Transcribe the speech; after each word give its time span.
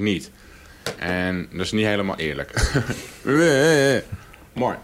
niet. 0.00 0.30
En 0.98 1.48
dat 1.52 1.60
is 1.60 1.72
niet 1.72 1.86
helemaal 1.86 2.16
eerlijk. 2.16 2.50
Mooi. 4.52 4.76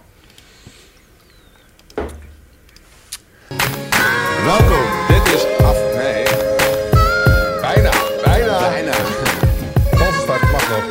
Welkom, 4.44 4.84
dit 5.08 5.34
is 5.34 5.44
af... 5.58 5.76
Nee, 5.94 6.24
Bijna, 7.60 7.90
bijna. 8.24 8.58
bijna. 8.70 8.92
Valse 9.90 10.26
mag 10.26 10.68
nog. 10.68 10.84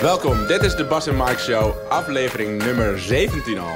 Welkom, 0.00 0.46
dit 0.46 0.62
is 0.62 0.74
de 0.74 0.84
Bas 0.84 1.06
en 1.06 1.16
Mike 1.16 1.38
Show, 1.40 1.74
aflevering 1.88 2.64
nummer 2.64 2.98
17 2.98 3.58
al. 3.58 3.74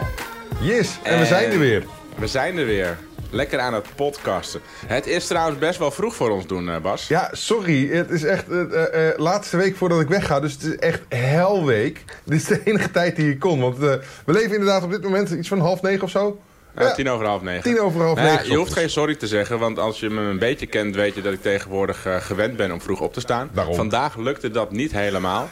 Yes, 0.61 0.99
en 1.03 1.19
we 1.19 1.27
zijn 1.27 1.51
er 1.53 1.59
weer. 1.59 1.85
We 2.17 2.27
zijn 2.27 2.59
er 2.59 2.67
weer. 2.67 2.99
Lekker 3.31 3.59
aan 3.59 3.75
het 3.75 3.87
podcasten. 3.95 4.61
Het 4.87 5.07
is 5.07 5.27
trouwens 5.27 5.59
best 5.59 5.79
wel 5.79 5.91
vroeg 5.91 6.15
voor 6.15 6.31
ons 6.31 6.47
doen, 6.47 6.69
eh, 6.69 6.81
Bas. 6.81 7.09
Ja, 7.09 7.31
sorry. 7.33 7.89
Het 7.89 8.11
is 8.11 8.25
echt 8.25 8.47
de 8.47 8.91
uh, 8.95 9.07
uh, 9.07 9.19
laatste 9.19 9.57
week 9.57 9.77
voordat 9.77 10.01
ik 10.01 10.09
wegga. 10.09 10.41
Dus 10.41 10.53
het 10.53 10.63
is 10.63 10.77
echt 10.77 11.01
helweek. 11.09 12.05
Dit 12.25 12.41
is 12.41 12.45
de 12.45 12.61
enige 12.65 12.91
tijd 12.91 13.17
die 13.17 13.31
ik 13.31 13.39
kon. 13.39 13.61
Want 13.61 13.77
uh, 13.77 13.93
we 14.25 14.33
leven 14.33 14.53
inderdaad 14.53 14.83
op 14.83 14.91
dit 14.91 15.03
moment 15.03 15.31
iets 15.31 15.49
van 15.49 15.61
half 15.61 15.83
negen 15.83 16.03
of 16.03 16.11
zo. 16.11 16.41
Ja, 16.79 16.93
tien 16.95 17.11
over 17.11 17.27
half 17.27 17.43
negen. 17.43 17.63
Tien 17.63 17.81
over 17.81 18.01
half 18.03 18.17
Nou 18.17 18.29
ja, 18.29 18.35
negen. 18.35 18.51
je 18.51 18.57
hoeft 18.57 18.73
geen 18.73 18.91
sorry 18.91 19.15
te 19.15 19.27
zeggen, 19.27 19.59
want 19.59 19.79
als 19.79 20.01
je 20.01 20.11
me 20.11 20.21
een 20.21 20.39
beetje 20.39 20.67
kent, 20.67 20.95
weet 20.95 21.15
je 21.15 21.23
dat 21.23 21.33
ik 21.33 21.43
tegenwoordig 21.43 22.07
gewend 22.19 22.57
ben 22.57 22.73
om 22.73 22.81
vroeg 22.81 23.01
op 23.01 23.13
te 23.13 23.21
staan. 23.21 23.51
Daarom. 23.53 23.75
Vandaag 23.75 24.17
lukte 24.17 24.51
dat 24.51 24.71
niet 24.71 24.93
helemaal. 24.93 25.49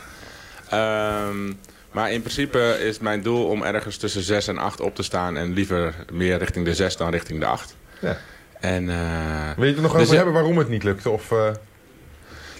Ehm, 0.68 1.52
maar 1.92 2.12
in 2.12 2.20
principe 2.20 2.76
is 2.80 2.98
mijn 2.98 3.22
doel 3.22 3.46
om 3.48 3.62
ergens 3.62 3.96
tussen 3.96 4.22
6 4.22 4.48
en 4.48 4.58
8 4.58 4.80
op 4.80 4.94
te 4.94 5.02
staan. 5.02 5.36
En 5.36 5.52
liever 5.52 5.94
meer 6.12 6.38
richting 6.38 6.64
de 6.64 6.74
6 6.74 6.96
dan 6.96 7.10
richting 7.10 7.40
de 7.40 7.46
8. 7.46 7.76
Ja. 8.00 8.16
En, 8.60 8.90
eh, 8.90 9.50
Weet 9.56 9.70
je 9.70 9.76
er 9.76 9.82
nog 9.82 9.92
dus 9.92 10.02
over 10.02 10.16
hebben 10.16 10.34
waarom 10.34 10.58
het 10.58 10.68
niet 10.68 10.82
lukte? 10.82 11.10
Of, 11.10 11.32
eh, 11.32 11.50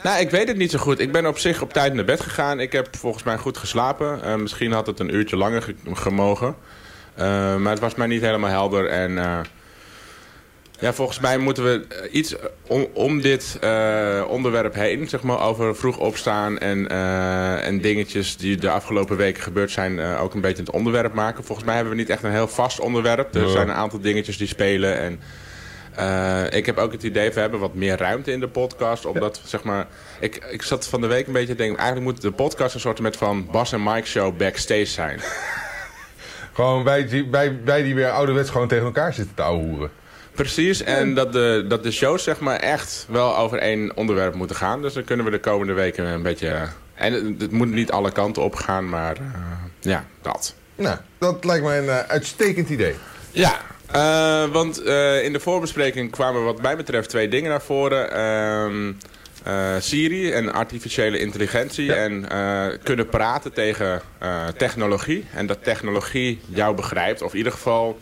Nou, 0.03 0.21
ik 0.21 0.31
weet 0.31 0.49
het 0.49 0.57
niet 0.57 0.71
zo 0.71 0.79
goed. 0.79 0.99
Ik 1.01 1.13
ben 1.13 1.27
op 1.27 1.39
zich 1.39 1.63
op 1.63 1.73
tijd 1.73 1.95
naar 1.95 2.05
bed 2.05 2.21
gegaan. 2.21 2.61
Ik 2.61 2.73
heb 2.73 2.97
volgens 2.97 3.23
mij 3.25 3.37
goed 3.39 3.57
geslapen. 3.59 4.23
Eh, 4.23 4.35
misschien 4.35 4.73
had 4.73 4.87
het 4.87 5.01
een 5.01 5.15
uurtje 5.15 5.37
langer 5.37 5.63
ge- 5.63 5.75
gemogen. 5.93 6.55
Maar 7.17 7.71
het 7.71 7.79
was 7.81 7.95
mij 7.95 8.07
niet 8.07 8.21
helemaal 8.21 8.51
helder. 8.51 8.87
En 8.87 9.19
ja, 10.83 10.93
volgens 10.93 11.21
mij 11.21 11.39
moeten 11.39 11.65
we 11.65 11.85
eh, 11.89 12.15
iets 12.15 12.35
om, 12.67 12.87
om 12.93 13.21
dit 13.21 13.57
eh, 13.61 14.25
onderwerp 14.29 14.75
heen, 14.75 15.09
zeg 15.09 15.23
maar, 15.23 15.41
over 15.41 15.77
vroeg 15.77 15.99
opstaan 15.99 16.59
en, 16.59 16.89
eh, 16.89 17.67
en 17.67 17.81
dingetjes 17.81 18.37
die 18.37 18.57
de 18.57 18.71
afgelopen 18.71 19.17
weken 19.17 19.43
gebeurd 19.43 19.71
zijn, 19.71 19.99
eh, 19.99 20.23
ook 20.23 20.35
een 20.35 20.41
beetje 20.41 20.63
het 20.63 20.73
onderwerp 20.73 21.15
maken. 21.15 21.45
Volgens 21.45 21.67
mij 21.67 21.75
hebben 21.77 21.95
we 21.95 22.01
niet 22.01 22.11
echt 22.11 22.23
een 22.23 22.31
heel 22.31 22.49
vast 22.49 22.81
onderwerp. 22.81 23.35
Er 23.35 23.49
zijn 23.49 23.69
een 23.69 23.75
aantal 23.75 24.01
dingetjes 24.01 24.37
die 24.37 24.47
spelen 24.47 24.99
en... 24.99 25.21
Eh, 25.95 26.59
ik 26.59 26.67
heb 26.67 26.79
ook 26.79 26.93
het 26.93 27.03
idee, 27.03 27.33
we 27.33 27.41
hebben 27.41 27.61
wat 27.61 27.75
meer 27.75 27.97
ruimte 27.97 28.33
in 28.33 28.41
de 28.41 28.49
podcast. 28.49 29.05
Omdat, 29.05 29.41
zeg 29.45 29.63
maar, 29.63 29.87
ik, 30.21 30.47
ik 30.51 30.63
zat 30.63 30.89
van 30.89 31.01
de 31.01 31.07
week 31.07 31.27
een 31.27 31.33
beetje 31.33 31.49
te 31.49 31.63
denken... 31.63 31.79
eigenlijk 31.79 32.13
moet 32.13 32.23
de 32.23 32.31
podcast 32.31 32.75
een 32.75 32.81
soort 32.81 33.01
met 33.01 33.17
van 33.17 33.49
Bas 33.51 33.73
en 33.73 33.83
Mike 33.83 34.07
show 34.07 34.37
backstage 34.37 34.85
zijn. 34.85 35.21
gewoon 36.55 36.85
wij 36.85 37.07
die, 37.07 37.31
wij, 37.31 37.59
wij 37.65 37.83
die 37.83 37.95
weer 37.95 38.11
ouderwets 38.11 38.51
gewoon 38.51 38.69
tegen 38.69 38.85
elkaar 38.85 39.15
zitten 39.15 39.35
te 39.35 39.43
ouwehoeren. 39.43 39.91
Precies, 40.35 40.83
en 40.83 41.15
dat 41.15 41.33
de, 41.33 41.65
dat 41.69 41.83
de 41.83 41.91
shows 41.91 42.23
zeg 42.23 42.41
maar 42.41 42.57
echt 42.59 43.07
wel 43.09 43.37
over 43.37 43.59
één 43.59 43.97
onderwerp 43.97 44.35
moeten 44.35 44.57
gaan. 44.57 44.83
Dus 44.83 44.93
dan 44.95 45.05
kunnen 45.05 45.25
we 45.25 45.31
de 45.31 45.41
komende 45.41 45.73
weken 45.73 46.05
een 46.07 46.23
beetje... 46.23 46.69
En 46.95 47.13
het, 47.13 47.41
het 47.41 47.51
moet 47.51 47.71
niet 47.71 47.91
alle 47.91 48.13
kanten 48.13 48.43
op 48.43 48.55
gaan, 48.55 48.89
maar 48.89 49.17
eh, 49.17 49.23
ja, 49.81 50.05
dat. 50.23 50.55
Nou, 50.75 50.97
dat 51.19 51.45
lijkt 51.45 51.65
mij 51.65 51.79
een 51.79 51.89
eh, 51.89 51.99
uitstekend 51.99 52.69
idee. 52.69 52.95
Ja, 53.31 53.57
eh, 53.91 54.45
want 54.53 54.83
eh, 54.83 55.25
in 55.25 55.33
de 55.33 55.41
voorbespreking 55.41 56.11
kwamen 56.11 56.45
wat 56.45 56.63
mij 56.63 56.77
betreft 56.77 57.09
twee 57.09 57.29
dingen 57.29 57.51
naar 57.51 57.63
voren. 57.63 58.13
Ehm, 58.13 58.93
eh, 59.43 59.75
Siri 59.79 60.33
en 60.33 60.53
artificiële 60.53 61.19
intelligentie 61.19 61.85
Ja. 61.85 61.95
en 61.95 62.29
eh, 62.29 62.79
kunnen 62.83 63.09
praten 63.09 63.53
tegen 63.53 64.01
eh, 64.19 64.47
technologie. 64.57 65.27
En 65.35 65.47
dat 65.47 65.65
technologie 65.65 66.41
jou 66.49 66.75
begrijpt, 66.75 67.23
of 67.23 67.33
in 67.33 67.39
ieder 67.39 67.53
geval 67.53 67.99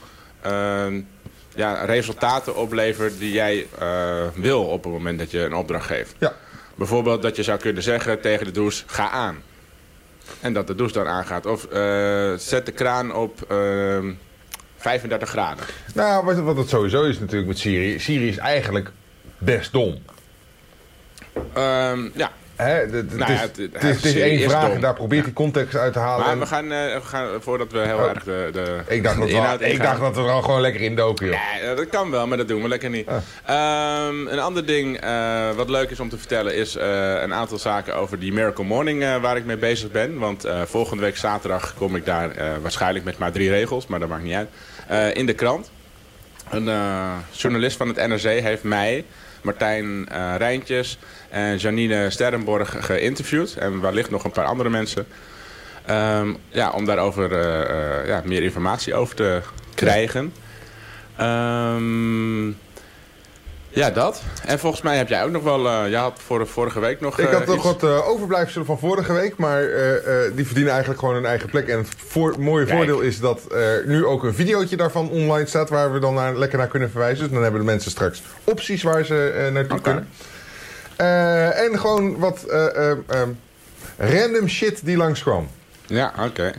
ja, 1.55 1.85
resultaten 1.85 2.57
oplevert 2.57 3.19
die 3.19 3.33
jij 3.33 3.67
eh, 3.79 4.27
wil 4.35 4.65
op 4.65 4.85
het 4.85 4.93
moment 4.93 5.19
dat 5.19 5.31
je 5.31 5.41
een 5.41 5.55
opdracht 5.55 5.87
geeft. 5.87 6.15
Ja. 6.19 6.35
Bijvoorbeeld 6.75 7.23
dat 7.23 7.37
je 7.37 7.43
zou 7.43 7.59
kunnen 7.59 7.83
zeggen 7.83 8.21
tegen 8.21 8.47
de 8.47 8.53
douche, 8.53 8.83
ga 8.87 9.11
aan. 9.11 9.43
En 10.41 10.53
dat 10.53 10.67
de 10.67 10.75
douche 10.75 10.95
dan 10.95 11.07
aangaat. 11.07 11.47
Of 11.47 11.65
eh, 11.65 12.33
zet 12.37 12.67
de 12.67 12.73
kraan 12.73 13.15
op 13.15 13.43
ehm, 13.49 14.13
35 14.77 15.29
graden. 15.29 15.65
Nou, 15.95 16.25
wat, 16.25 16.39
wat 16.39 16.57
het 16.57 16.69
sowieso 16.69 17.05
is 17.05 17.19
natuurlijk 17.19 17.49
met 17.49 17.59
Siri. 17.59 17.99
Siri 17.99 18.29
is 18.29 18.37
eigenlijk 18.37 18.91
best 19.39 19.73
dom. 19.73 20.03
Ehm, 21.53 22.09
ja, 22.15 22.33
Hè, 22.61 22.87
Nou 22.87 23.33
ja, 23.33 23.39
het, 23.39 23.59
is, 23.59 23.65
het- 23.65 23.73
het 23.75 23.83
is, 23.83 23.89
het 23.97 24.05
is 24.05 24.11
Siri 24.11 24.23
één 24.39 24.51
vraag 24.51 24.71
en 24.73 24.81
daar 24.81 24.95
probeert 24.95 25.25
hij 25.25 25.33
context 25.33 25.77
uit 25.77 25.93
te 25.93 25.99
halen. 25.99 26.25
maar 26.25 26.33
en- 26.35 26.39
we 26.39 26.47
gaan, 26.47 26.65
eh, 26.73 26.95
we 26.95 27.01
gaan 27.05 27.29
voordat 27.43 27.73
we 27.73 27.79
heel 27.79 27.97
Oh. 27.97 28.09
erg 28.09 28.25
de, 28.25 28.49
de, 28.53 28.77
ik 28.87 29.03
dacht, 29.03 29.15
de 29.15 29.21
dat 29.33 29.59
we, 29.59 29.69
ik 29.71 29.83
dacht 29.83 30.01
dat 30.01 30.17
we 30.17 30.23
er 30.23 30.29
al 30.31 30.43
gewoon 30.43 30.61
lekker 30.61 30.81
in 30.81 30.97
doken, 30.97 31.27
joh. 31.27 31.37
Nee, 31.63 31.75
dat 31.75 31.89
kan 31.89 32.11
wel, 32.11 32.27
maar 32.27 32.37
dat 32.37 32.49
doen 32.49 32.63
we 32.63 32.69
lekker 32.69 32.91
niet. 32.91 33.09
Ah. 33.09 33.17
Ehm, 34.07 34.27
een 34.27 34.39
ander 34.41 34.67
ding 34.67 35.01
eh, 35.01 35.51
wat 35.57 35.69
leuk 35.71 35.91
is 35.91 36.01
om 36.01 36.09
te 36.09 36.19
vertellen 36.19 36.55
is 36.55 36.77
eh, 36.77 37.21
een 37.23 37.35
aantal 37.35 37.59
zaken 37.59 37.97
over 37.97 38.19
die 38.19 38.33
Miracle 38.33 38.65
Morning 38.65 39.05
waar 39.21 39.37
ik 39.37 39.45
mee 39.45 39.57
bezig 39.57 39.91
ben. 39.91 40.19
Want 40.19 40.47
volgende 40.65 41.03
week 41.03 41.17
zaterdag 41.17 41.75
kom 41.79 41.97
ik 41.97 42.05
daar 42.05 42.31
waarschijnlijk 42.63 43.05
met 43.05 43.19
maar 43.19 43.33
drie 43.33 43.51
regels, 43.51 43.87
maar 43.87 44.01
dat 44.01 44.09
maakt 44.09 44.23
niet 44.23 44.35
uit. 44.89 45.17
In 45.17 45.27
de 45.27 45.35
krant. 45.35 45.71
Een 46.51 46.71
journalist 47.31 47.77
van 47.77 47.89
het 47.89 47.97
NRC 48.09 48.21
heeft 48.43 48.63
mij, 48.63 49.05
Martijn 49.43 50.09
eh 50.09 50.35
Rijntjes 50.37 50.99
en 51.29 51.57
Janine 51.57 52.11
Sterrenborg 52.11 52.77
geïnterviewd. 52.87 53.55
En 53.55 53.81
wellicht 53.81 54.11
nog 54.11 54.25
een 54.25 54.31
paar 54.31 54.45
andere 54.45 54.69
mensen. 54.69 55.07
Ehm, 55.87 56.33
ja, 56.49 56.71
om 56.71 56.85
daarover 56.85 57.33
eh, 57.33 58.01
eh, 58.01 58.07
ja, 58.07 58.23
meer 58.25 58.43
informatie 58.43 58.95
over 58.95 59.17
te 59.17 59.41
krijgen. 59.75 60.33
Ehm, 61.17 62.49
ja, 63.71 63.91
dat. 63.91 64.23
En 64.47 64.59
volgens 64.59 64.83
mij 64.83 64.97
heb 64.97 65.09
jij 65.09 65.25
ook 65.25 65.31
nog 65.31 65.43
wel... 65.43 65.67
eh 65.69 65.89
jij 65.91 66.01
had 66.01 66.21
voor, 66.27 66.47
vorige 66.47 66.81
week 66.81 67.01
nog 67.01 67.19
Ik 67.19 67.27
eh, 67.29 67.33
had 67.35 67.47
nog 67.47 67.55
iets- 67.57 67.65
wat 67.65 67.83
eh, 67.83 68.09
overblijfselen 68.09 68.67
van 68.67 68.79
vorige 68.79 69.13
week, 69.13 69.37
maar 69.37 69.63
eh, 69.63 70.25
eh, 70.27 70.33
die 70.37 70.45
verdienen 70.45 70.73
eigenlijk 70.73 71.01
gewoon 71.01 71.15
hun 71.15 71.27
eigen 71.27 71.49
plek. 71.51 71.69
En 71.69 71.79
het 71.79 71.89
voor, 72.07 72.35
mooie 72.39 72.65
Kijk. 72.65 72.77
voordeel 72.77 73.01
is 73.01 73.21
dat 73.21 73.53
er 73.53 73.83
nu 73.87 74.05
ook 74.05 74.23
een 74.25 74.35
videootje 74.35 74.77
daarvan 74.77 75.11
online 75.11 75.47
staat, 75.47 75.69
waar 75.69 75.93
we 75.93 75.99
dan 75.99 76.15
naar, 76.15 76.37
lekker 76.37 76.59
naar 76.59 76.69
kunnen 76.69 76.91
verwijzen. 76.91 77.23
Dus 77.25 77.33
dan 77.33 77.43
hebben 77.43 77.61
de 77.61 77.67
mensen 77.67 77.91
straks 77.91 78.23
opties 78.45 78.83
waar 78.83 79.05
ze 79.05 79.29
eh, 79.47 79.53
naartoe 79.53 79.79
Oké. 79.79 79.83
kunnen. 79.83 80.09
Eh, 80.97 81.65
en 81.65 81.79
gewoon 81.79 82.19
wat 82.19 82.43
eh, 82.45 82.67
eh, 82.91 82.91
eh, 83.09 83.29
random 83.99 84.49
shit 84.49 84.85
die 84.85 84.97
langskwam. 84.97 85.49
Ja, 85.87 86.13
oké. 86.27 86.53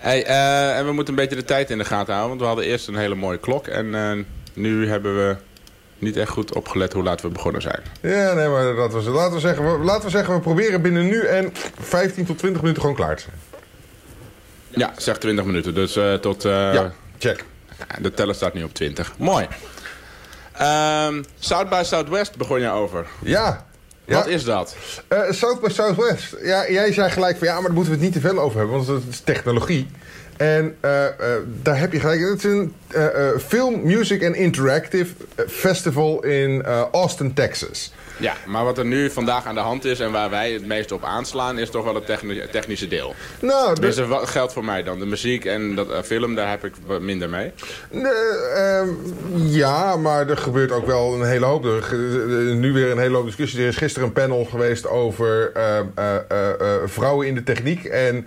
Hey, 0.00 0.24
eh, 0.26 0.78
en 0.78 0.86
we 0.86 0.92
moeten 0.92 1.14
een 1.14 1.20
beetje 1.20 1.36
de 1.36 1.44
tijd 1.44 1.70
in 1.70 1.78
de 1.78 1.84
gaten 1.84 2.14
houden. 2.14 2.28
Want 2.28 2.40
we 2.40 2.46
hadden 2.46 2.64
eerst 2.64 2.88
een 2.88 2.96
hele 2.96 3.14
mooie 3.14 3.38
klok. 3.38 3.66
En 3.66 3.94
eh, 3.94 4.10
nu 4.54 4.88
hebben 4.88 5.16
we 5.16 5.36
niet 6.00 6.16
echt 6.16 6.30
goed 6.30 6.54
opgelet 6.54 6.92
hoe 6.92 7.02
laat 7.02 7.22
we 7.22 7.28
begonnen 7.28 7.62
zijn. 7.62 7.80
Ja, 8.00 8.32
nee, 8.32 8.48
maar 8.48 8.74
dat 8.74 8.92
was. 8.92 9.04
Laten 9.04 9.34
we, 9.34 9.40
zeggen, 9.40 9.78
we, 9.78 9.84
laten 9.84 10.04
we 10.04 10.10
zeggen, 10.10 10.34
we 10.34 10.40
proberen 10.40 10.82
binnen 10.82 11.06
nu 11.06 11.20
en 11.20 11.52
15 11.80 12.26
tot 12.26 12.38
20 12.38 12.60
minuten 12.62 12.82
gewoon 12.82 12.96
klaar 12.96 13.16
te 13.16 13.22
zijn. 13.22 13.34
Ja, 14.68 14.92
zeg 14.96 15.18
20 15.18 15.44
minuten. 15.44 15.74
Dus 15.74 15.96
eh, 15.96 16.14
tot... 16.14 16.44
eh, 16.44 16.74
ja, 16.74 16.92
check. 17.18 17.44
De 18.00 18.10
teller 18.14 18.34
staat 18.34 18.54
nu 18.54 18.62
op 18.62 18.74
20. 18.74 19.14
Mooi. 19.18 19.48
Ehm, 20.52 21.22
South 21.38 21.68
by 21.68 21.82
Southwest 21.84 22.36
begon 22.36 22.60
je 22.60 22.70
over. 22.70 23.06
Ja. 23.22 23.66
ja. 24.04 24.14
Wat 24.14 24.26
is 24.26 24.44
dat? 24.44 24.76
Eh, 25.08 25.30
South 25.30 25.60
by 25.60 25.68
Southwest. 25.68 26.36
Ja, 26.42 26.70
jij 26.70 26.92
zei 26.92 27.10
gelijk 27.10 27.38
van 27.38 27.46
ja, 27.46 27.54
maar 27.54 27.62
daar 27.62 27.72
moeten 27.72 27.92
we 27.92 27.98
het 27.98 28.14
niet 28.14 28.22
te 28.22 28.28
veel 28.28 28.38
over 28.38 28.58
hebben, 28.58 28.76
want 28.76 28.88
het 28.88 29.02
is 29.10 29.20
technologie. 29.20 29.90
En 30.40 30.76
eh, 30.80 31.06
eh, 31.06 31.12
daar 31.62 31.78
heb 31.78 31.92
je 31.92 32.00
gelijk. 32.00 32.20
Het 32.20 32.44
is 32.44 32.44
een 32.44 32.74
eh, 32.88 33.28
Film, 33.46 33.80
Music 33.82 34.24
and 34.24 34.34
Interactive 34.36 35.14
Festival 35.48 36.24
in 36.24 36.64
Austin, 36.92 37.34
Texas. 37.34 37.92
Ja, 38.16 38.34
maar 38.46 38.64
wat 38.64 38.78
er 38.78 38.84
nu 38.84 39.10
vandaag 39.10 39.46
aan 39.46 39.54
de 39.54 39.60
hand 39.60 39.84
is 39.84 40.00
en 40.00 40.12
waar 40.12 40.30
wij 40.30 40.52
het 40.52 40.66
meest 40.66 40.92
op 40.92 41.04
aanslaan, 41.04 41.58
is 41.58 41.70
toch 41.70 41.84
wel 41.84 41.94
het 41.94 42.06
techni- 42.06 42.46
technische 42.50 42.88
deel. 42.88 43.14
Nou, 43.40 43.80
Dus 43.80 43.98
wat 43.98 44.28
geldt 44.28 44.52
voor 44.52 44.64
mij 44.64 44.82
dan. 44.82 44.98
De 44.98 45.06
muziek 45.06 45.44
en 45.44 45.74
dat 45.74 46.06
film, 46.06 46.34
daar 46.34 46.50
heb 46.50 46.64
ik 46.64 46.72
wat 46.86 47.00
minder 47.00 47.28
mee. 47.28 47.52
ehm, 48.54 48.88
ja, 49.36 49.96
maar 49.96 50.28
er 50.28 50.36
gebeurt 50.36 50.72
ook 50.72 50.86
wel 50.86 51.14
een 51.14 51.26
hele 51.28 51.46
hoop. 51.46 51.64
Er, 51.64 51.94
nu 52.54 52.72
weer 52.72 52.90
een 52.90 52.98
hele 52.98 53.16
hoop 53.16 53.26
discussie. 53.26 53.60
Er 53.60 53.66
is 53.68 53.76
gisteren 53.76 54.08
een 54.08 54.14
panel 54.14 54.44
geweest 54.44 54.88
over 54.88 55.50
eh, 55.54 55.78
eh, 55.78 55.84
eh, 56.28 56.50
eh, 56.50 56.56
vrouwen 56.84 57.26
in 57.26 57.34
de 57.34 57.42
techniek. 57.42 57.84
En 57.84 58.26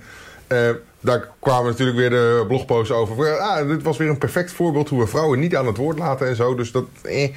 daar 1.03 1.29
kwamen 1.39 1.71
natuurlijk 1.71 1.97
weer 1.97 2.09
de 2.09 2.45
blogposts 2.47 2.91
over. 2.91 3.37
Ah, 3.39 3.67
dit 3.67 3.83
was 3.83 3.97
weer 3.97 4.09
een 4.09 4.17
perfect 4.17 4.51
voorbeeld 4.51 4.89
hoe 4.89 4.99
we 4.99 5.07
vrouwen 5.07 5.39
niet 5.39 5.55
aan 5.55 5.67
het 5.67 5.77
woord 5.77 5.97
laten 5.99 6.27
en 6.27 6.35
zo. 6.35 6.55
Dus 6.55 6.71
dat... 6.71 6.85
Eh. 7.03 7.23
Eh, 7.23 7.31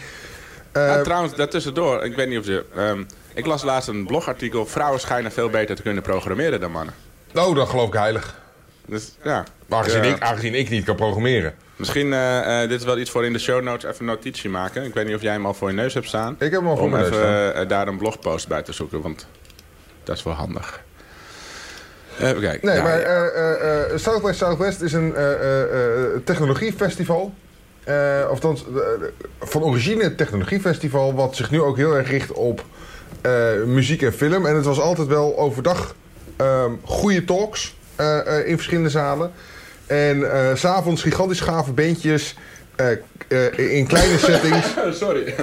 Ah, 0.72 1.00
trouwens, 1.00 1.34
daartussendoor, 1.34 2.04
ik 2.04 2.16
weet 2.16 2.28
niet 2.28 2.38
of 2.38 2.46
je... 2.46 2.64
ehm, 2.76 3.02
ik 3.34 3.46
las 3.46 3.62
laatst 3.62 3.88
een 3.88 4.06
blogartikel. 4.06 4.66
Vrouwen 4.66 5.00
schijnen 5.00 5.32
veel 5.32 5.50
beter 5.50 5.76
te 5.76 5.82
kunnen 5.82 6.02
programmeren 6.02 6.60
dan 6.60 6.70
mannen. 6.70 6.94
oh, 7.34 7.54
dat 7.56 7.68
geloof 7.68 7.86
ik 7.88 7.94
heilig. 7.94 8.40
Dus, 8.86 9.12
ja. 9.24 9.44
Aangezien, 9.69 10.02
ik, 10.04 10.20
aangezien 10.20 10.54
ik 10.54 10.70
niet 10.70 10.84
kan 10.84 10.96
programmeren. 10.96 11.54
Misschien, 11.76 12.12
eh, 12.12 12.62
eh, 12.62 12.69
dit 12.69 12.78
is 12.80 12.86
wel 12.86 12.98
iets 12.98 13.10
voor 13.10 13.24
in 13.24 13.32
de 13.32 13.38
show 13.38 13.62
notes, 13.62 13.84
even 13.90 14.00
een 14.00 14.06
notitie 14.14 14.50
maken. 14.50 14.84
Ik 14.84 14.94
weet 14.94 15.06
niet 15.06 15.14
of 15.14 15.22
jij 15.22 15.32
hem 15.32 15.46
al 15.46 15.54
voor 15.54 15.69
je 15.69 15.74
neus 15.74 15.94
hebt 15.94 16.06
staan. 16.06 16.32
Ik 16.32 16.50
heb 16.50 16.52
hem 16.52 16.66
al 16.66 16.76
voor 16.76 16.84
Om 16.84 16.90
mijn 16.90 17.02
neus 17.02 17.12
even 17.12 17.24
staan. 17.26 17.52
eh, 17.62 17.69
daar 17.69 17.88
een 17.88 17.98
blogpost 17.98 18.48
bij 18.48 18.62
te 18.62 18.72
zoeken, 18.72 19.00
want 19.02 19.26
dat 20.04 20.16
is 20.16 20.22
wel 20.22 20.34
handig. 20.34 20.82
Even 22.20 22.40
kijken. 22.40 22.68
Nee, 22.68 22.82
maar 22.82 23.00
ja. 23.00 23.06
eh, 23.06 23.26
eh, 23.26 23.92
eh, 23.92 23.98
South 23.98 24.22
by 24.22 24.32
Southwest 24.32 24.80
is 24.80 24.92
een 24.92 25.14
technologiefestival. 26.24 27.34
Of 27.86 28.28
althans, 28.28 28.64
van 29.40 29.62
origine 29.62 30.02
een 30.02 30.16
technologiefestival... 30.16 31.14
wat 31.14 31.36
zich 31.36 31.50
nu 31.50 31.60
ook 31.60 31.76
heel 31.76 31.96
erg 31.96 32.10
richt 32.10 32.32
op 32.32 32.64
muziek 33.66 34.02
en 34.02 34.12
film. 34.12 34.46
En 34.46 34.56
het 34.56 34.64
was 34.64 34.80
altijd 34.80 35.08
wel 35.08 35.38
overdag 35.38 35.94
ehm 36.36 36.70
goede 36.84 37.24
talks 37.24 37.76
in 38.44 38.54
verschillende 38.54 38.90
zalen. 38.90 39.32
En 39.86 40.26
s 40.56 40.60
s'avonds 40.60 41.02
gigantisch 41.02 41.40
gave 41.40 41.72
bandjes... 41.72 42.36
in 43.56 43.86
kleine 43.86 44.19
settings. 44.28 44.74
Sorry. 44.90 45.34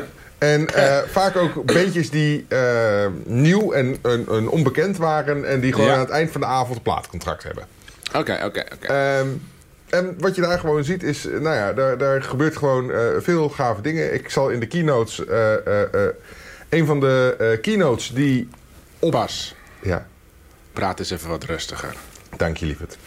En 0.44 0.68
eh, 0.74 0.98
vaak 1.08 1.36
ook 1.36 1.66
beentjes 1.66 2.10
die 2.10 2.46
eh, 2.50 3.06
nieuw 3.26 3.72
en, 3.72 3.98
en, 4.02 4.26
en 4.30 4.48
onbekend 4.50 4.98
waren... 4.98 5.46
en 5.46 5.60
die 5.60 5.72
gewoon 5.74 5.88
Ja. 5.88 5.94
aan 5.94 6.00
het 6.00 6.10
eind 6.10 6.32
van 6.32 6.42
de 6.42 6.48
avond 6.48 6.76
een 6.76 6.82
plaatcontract 6.82 7.44
hebben. 7.44 7.68
Oké, 8.16 8.40
oké, 8.46 8.64
oké. 8.74 8.88
Ehm, 8.88 9.28
en 9.90 10.16
wat 10.20 10.36
je 10.36 10.42
daar 10.42 10.60
gewoon 10.60 10.84
ziet 10.84 11.04
is... 11.04 11.26
eh, 11.28 11.40
nou 11.40 11.56
ja, 11.56 11.74
daar, 11.74 11.98
daar 11.98 12.24
gebeurt 12.24 12.58
gewoon 12.58 12.92
veel 13.22 13.50
gave 13.50 13.82
dingen. 13.82 14.14
Ik 14.14 14.30
zal 14.30 14.50
in 14.50 14.60
de 14.60 14.68
keynotes... 14.68 15.22
een 16.70 16.86
van 16.86 17.00
de 17.00 17.58
keynotes 17.62 18.12
die... 18.14 18.50
Bas, 19.00 19.56
Ja, 19.82 20.08
praat 20.74 21.00
eens 21.00 21.12
even 21.12 21.30
wat 21.30 21.44
rustiger. 21.44 21.96
dank 22.38 22.58
je 22.58 22.66
lieverd. 22.66 22.98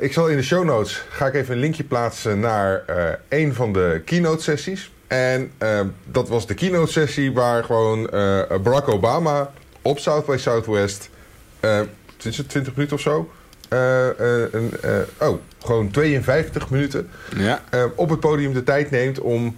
Ik 0.00 0.12
zal 0.12 0.28
in 0.28 0.36
de 0.36 0.42
show 0.42 0.64
notes 0.64 1.02
ga 1.10 1.26
ik 1.26 1.34
even 1.34 1.54
een 1.54 1.60
linkje 1.60 1.84
plaatsen 1.84 2.40
naar 2.40 2.84
een 3.28 3.54
van 3.54 3.72
de 3.72 4.02
keynote 4.04 4.42
sessies. 4.42 4.92
En 5.14 5.50
eh, 5.58 5.80
dat 6.04 6.28
was 6.28 6.46
de 6.46 6.54
keynote 6.54 6.92
sessie 6.92 7.32
waar 7.32 7.64
gewoon 7.64 8.10
eh, 8.10 8.42
Barack 8.62 8.88
Obama 8.88 9.50
op 9.82 9.98
South 9.98 10.26
by 10.26 10.36
Southwest, 10.38 11.10
eh 11.60 11.80
is 12.22 12.36
het 12.38 12.48
20 12.48 12.74
minuten 12.74 12.96
of 12.96 13.02
zo? 13.02 13.30
Oh, 15.18 15.38
gewoon 15.64 15.90
52 15.90 16.70
minuten 16.70 17.10
Ja, 17.36 17.60
op 17.94 18.10
het 18.10 18.20
podium 18.20 18.52
de 18.52 18.62
tijd 18.62 18.90
neemt 18.90 19.20
om 19.20 19.56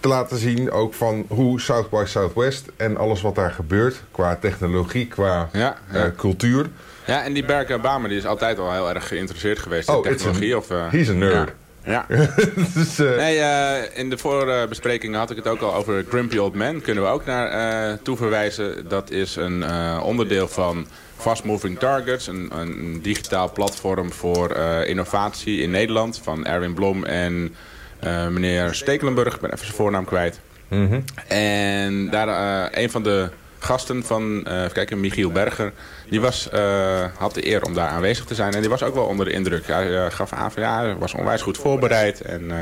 te 0.00 0.08
laten 0.08 0.38
zien 0.38 0.70
ook 0.70 0.94
van 0.94 1.24
hoe 1.28 1.60
South 1.60 1.90
by 1.90 2.02
Southwest 2.06 2.66
en 2.76 2.96
alles 2.96 3.20
wat 3.20 3.34
daar 3.34 3.50
gebeurt 3.50 4.02
qua 4.10 4.36
technologie, 4.36 5.06
qua 5.06 5.48
ja, 5.52 5.76
ja. 5.92 6.12
cultuur. 6.16 6.66
ja, 7.06 7.24
en 7.24 7.32
die 7.32 7.44
Barack 7.44 7.70
Obama 7.70 8.08
die 8.08 8.16
is 8.18 8.26
altijd 8.26 8.58
al 8.58 8.72
heel 8.72 8.88
erg 8.94 9.08
geïnteresseerd 9.08 9.58
geweest 9.58 9.88
in 9.88 9.94
Oh, 9.94 10.02
technologie. 10.02 10.54
a- 10.54 10.56
of, 10.56 10.68
he's 10.90 11.08
a 11.08 11.12
nerd. 11.12 11.32
Ja. 11.48 11.54
Ja. 11.88 12.06
dus, 12.74 12.98
eh, 12.98 13.16
Nee, 13.16 13.38
eh, 13.38 13.98
in 13.98 14.10
de 14.10 14.18
voorbesprekingen 14.18 15.18
had 15.18 15.30
ik 15.30 15.36
het 15.36 15.46
ook 15.46 15.60
al 15.60 15.74
over 15.74 16.04
Grumpy 16.08 16.36
Old 16.38 16.54
Man. 16.54 16.80
Kunnen 16.80 17.04
we 17.04 17.10
ook 17.10 17.24
naar 17.24 17.48
eh 17.48 17.98
toe 18.02 18.16
verwijzen. 18.16 18.88
Dat 18.88 19.10
is 19.10 19.36
een 19.36 19.62
eh, 19.62 20.00
onderdeel 20.04 20.48
van 20.48 20.86
Fast 21.16 21.44
Moving 21.44 21.78
Targets. 21.78 22.26
Een, 22.26 22.48
een 22.52 22.98
digitaal 23.02 23.52
platform 23.52 24.12
voor 24.12 24.50
eh, 24.50 24.88
innovatie 24.88 25.60
in 25.60 25.70
Nederland. 25.70 26.20
Van 26.22 26.46
Erwin 26.46 26.74
Blom 26.74 27.04
en 27.04 27.54
eh, 28.00 28.28
meneer 28.28 28.74
Stekelenburg. 28.74 29.34
Ik 29.34 29.40
ben 29.40 29.52
even 29.52 29.64
zijn 29.64 29.76
voornaam 29.76 30.04
kwijt. 30.04 30.40
mhm. 30.68 31.00
En 31.28 32.10
daar 32.10 32.28
eh, 32.28 32.82
een 32.82 32.90
van 32.90 33.02
de 33.02 33.28
gasten 33.58 34.04
van, 34.04 34.46
eh 34.46 34.58
even 34.58 34.72
kijken, 34.72 35.00
Michiel 35.00 35.30
Berger, 35.30 35.72
die 36.08 36.20
was, 36.20 36.48
eh, 36.50 37.04
had 37.16 37.34
de 37.34 37.46
eer 37.46 37.64
om 37.64 37.74
daar 37.74 37.88
aanwezig 37.88 38.24
te 38.24 38.34
zijn. 38.34 38.54
En 38.54 38.60
die 38.60 38.70
was 38.70 38.82
ook 38.82 38.94
wel 38.94 39.04
onder 39.04 39.26
de 39.26 39.32
indruk. 39.32 39.66
Hij 39.66 40.04
eh, 40.04 40.10
gaf 40.10 40.32
aan 40.32 40.52
van 40.52 40.62
ja, 40.62 40.96
was 40.98 41.14
onwijs 41.14 41.42
goed 41.42 41.58
voorbereid. 41.58 42.20
En 42.20 42.52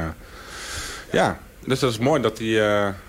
ja, 1.10 1.38
dus 1.64 1.78
dat 1.78 1.90
is 1.90 1.98
mooi 1.98 2.22
dat 2.22 2.38
hij 2.38 2.54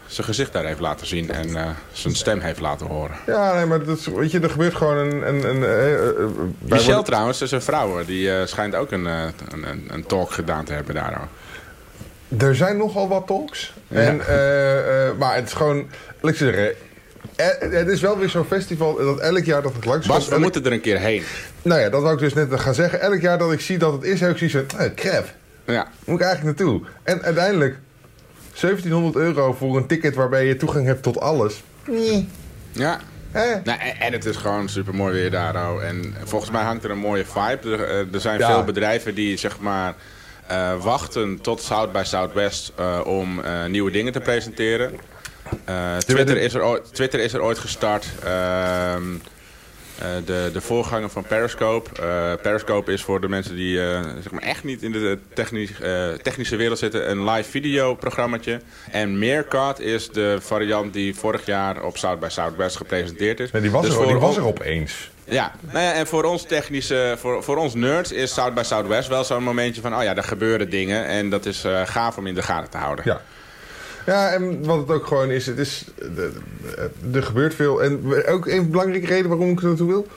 zijn 0.08 0.28
gezicht 0.28 0.54
daar 0.54 0.66
heeft 0.66 0.80
laten 0.80 1.08
zien 1.08 1.32
en 1.32 1.76
zijn 1.92 2.16
stem 2.16 2.40
heeft 2.40 2.60
laten 2.60 2.88
horen. 2.88 3.16
Ja, 3.26 3.54
nee, 3.54 3.66
maar 3.66 3.84
dat 3.84 3.98
is, 3.98 4.06
weet 4.06 4.32
je, 4.32 4.40
er 4.40 4.50
gebeurt 4.50 4.76
gewoon 4.76 4.98
een... 4.98 5.28
een, 5.28 5.44
een 5.44 6.50
worden- 6.60 7.04
trouwens, 7.04 7.42
is 7.42 7.52
een 7.52 7.62
vrouw, 7.62 8.06
die 8.06 8.48
schijnt 8.48 8.76
ook 8.76 8.92
een, 8.92 9.06
een, 9.06 9.88
een, 9.88 10.06
talk 10.06 10.32
gedaan 10.32 10.66
te 10.66 10.74
hebben 10.74 10.96
daar. 10.96 11.22
ook. 11.22 12.42
Er 12.42 12.56
zijn 12.56 12.78
nogal 12.78 13.08
wat 13.08 13.28
talks. 13.28 13.74
Ja. 13.88 14.00
En, 14.00 14.18
maar 15.18 15.36
het 15.36 15.48
is 15.48 15.54
gewoon... 15.54 15.88
Laat 16.22 16.32
ik 16.32 16.38
zeggen... 16.38 16.76
eh, 17.38 17.72
Het 17.72 17.88
is 17.88 18.02
wel 18.02 18.18
weer 18.18 18.30
zo'n 18.30 18.46
festival 18.46 18.96
dat 18.96 19.20
elk 19.20 19.44
jaar 19.44 19.62
dat 19.62 19.74
het 19.76 19.86
langs 19.86 20.08
Bas, 20.08 20.26
we 20.26 20.32
elk- 20.32 20.42
moeten 20.42 20.66
er 20.66 20.72
een 20.72 20.82
keer 20.82 21.00
heen. 21.00 21.24
Nou 21.62 21.80
ja, 21.82 21.90
dat 21.90 22.02
wou 22.02 22.14
ik 22.14 22.20
dus 22.20 22.34
net 22.34 22.60
gaan 22.60 22.74
zeggen. 22.74 23.02
Elk 23.02 23.22
jaar 23.22 23.38
dat 23.38 23.52
ik 23.52 23.60
zie 23.62 23.78
dat 23.78 23.94
het 23.94 24.04
is, 24.04 24.20
heb 24.20 24.32
ik 24.32 24.38
zoiets 24.52 24.56
van... 24.76 24.80
Eh, 24.80 24.94
crap, 24.96 25.26
Ja, 25.66 25.88
moet 26.06 26.20
ik 26.20 26.26
eigenlijk 26.26 26.58
naartoe? 26.60 26.82
En 27.04 27.22
uiteindelijk... 27.22 27.76
1700 28.60 29.16
euro 29.16 29.54
voor 29.54 29.78
een 29.78 29.88
ticket 29.88 30.16
waarbij 30.16 30.46
je 30.46 30.56
toegang 30.58 30.86
hebt 30.86 31.04
tot 31.04 31.20
alles. 31.20 31.64
Nee. 31.88 32.30
ja. 32.72 33.00
Hè? 33.32 33.46
Nou, 33.64 33.80
en, 33.80 34.00
en 34.00 34.12
het 34.14 34.26
is 34.26 34.36
gewoon 34.36 34.70
super 34.70 34.96
mooi 34.96 35.14
weer 35.14 35.32
daar. 35.32 35.56
Oh. 35.56 35.84
En 35.84 36.16
volgens 36.24 36.52
mij 36.52 36.64
hangt 36.64 36.84
er 36.84 36.92
een 36.92 36.98
mooie 36.98 37.26
vibe. 37.26 37.70
Er, 37.78 37.84
eh, 37.84 38.14
er 38.14 38.22
zijn 38.22 38.40
Ja. 38.40 38.48
veel 38.54 38.64
bedrijven 38.64 39.16
die 39.16 39.38
zeg 39.38 39.60
maar 39.60 39.96
eh, 40.48 40.84
wachten 40.84 41.42
tot 41.42 41.62
South 41.62 41.92
by 41.92 42.02
Southwest 42.04 42.72
eh, 42.76 43.00
om 43.06 43.40
eh, 43.42 43.66
nieuwe 43.66 43.92
dingen 43.92 44.14
te 44.14 44.20
presenteren. 44.20 44.94
Eh, 45.66 45.98
Twitter, 45.98 46.38
is 46.38 46.54
er 46.54 46.64
ooit, 46.64 46.94
Twitter 46.94 47.20
is 47.20 47.34
er 47.34 47.42
ooit 47.42 47.58
gestart. 47.58 48.08
Ehm, 48.24 49.04
eh, 50.00 50.08
de, 50.26 50.50
de 50.54 50.62
voorganger 50.62 51.10
van 51.10 51.24
Periscope. 51.24 51.90
Eh, 52.02 52.42
Periscope 52.42 52.94
is 52.94 53.04
voor 53.04 53.22
de 53.22 53.30
mensen 53.30 53.56
die 53.56 53.78
zeg 54.22 54.32
maar 54.32 54.42
echt 54.42 54.64
niet 54.64 54.84
in 54.84 54.92
de 54.92 55.18
technisch, 55.34 55.72
technische 56.22 56.56
wereld 56.56 56.80
zitten 56.80 57.10
een 57.10 57.30
live 57.30 57.50
video 57.50 57.96
programmaatje. 57.96 58.62
En 58.92 59.20
Meerkat 59.20 59.80
is 59.80 60.10
de 60.10 60.38
variant 60.40 60.94
die 60.94 61.16
vorig 61.16 61.46
jaar 61.46 61.84
op 61.84 61.98
South 61.98 62.20
by 62.20 62.28
Southwest 62.30 62.78
gepresenteerd 62.78 63.40
is. 63.40 63.52
Nee, 63.52 63.62
die 63.62 63.72
was, 63.72 63.86
Dus 63.86 63.96
er, 63.96 64.08
die 64.08 64.16
was 64.16 64.38
er 64.38 64.46
opeens. 64.46 65.12
Ja, 65.24 65.52
nou 65.60 65.84
ja, 65.84 65.94
en 65.94 66.08
voor 66.08 66.24
ons 66.24 66.44
technische, 66.44 67.16
voor, 67.18 67.44
voor 67.44 67.58
ons 67.58 67.74
nerds 67.74 68.12
is 68.12 68.34
South 68.34 68.54
by 68.54 68.64
Southwest 68.64 69.08
wel 69.08 69.24
zo'n 69.24 69.44
momentje 69.44 69.82
van, 69.82 69.96
oh 69.96 70.04
ja, 70.04 70.16
er 70.16 70.24
gebeuren 70.24 70.70
dingen 70.70 71.06
en 71.06 71.30
dat 71.30 71.46
is 71.46 71.66
gaaf 71.86 72.18
om 72.18 72.28
in 72.28 72.36
de 72.36 72.42
gaten 72.42 72.70
te 72.70 72.78
houden. 72.78 73.06
Ja. 73.08 73.22
Ja, 74.08 74.30
en 74.30 74.66
wat 74.66 74.78
het 74.78 74.90
ook 74.90 75.06
gewoon 75.06 75.30
is, 75.30 75.46
het 75.46 75.58
is 75.58 75.86
er 77.14 77.24
gebeurt 77.24 77.56
veel. 77.56 77.84
En 77.84 78.26
ook 78.28 78.48
een 78.48 78.70
belangrijke 78.70 79.08
reden 79.08 79.30
waarom 79.30 79.50
ik 79.50 79.60
er 79.60 79.68
naartoe 79.68 79.88
wil. 79.88 80.08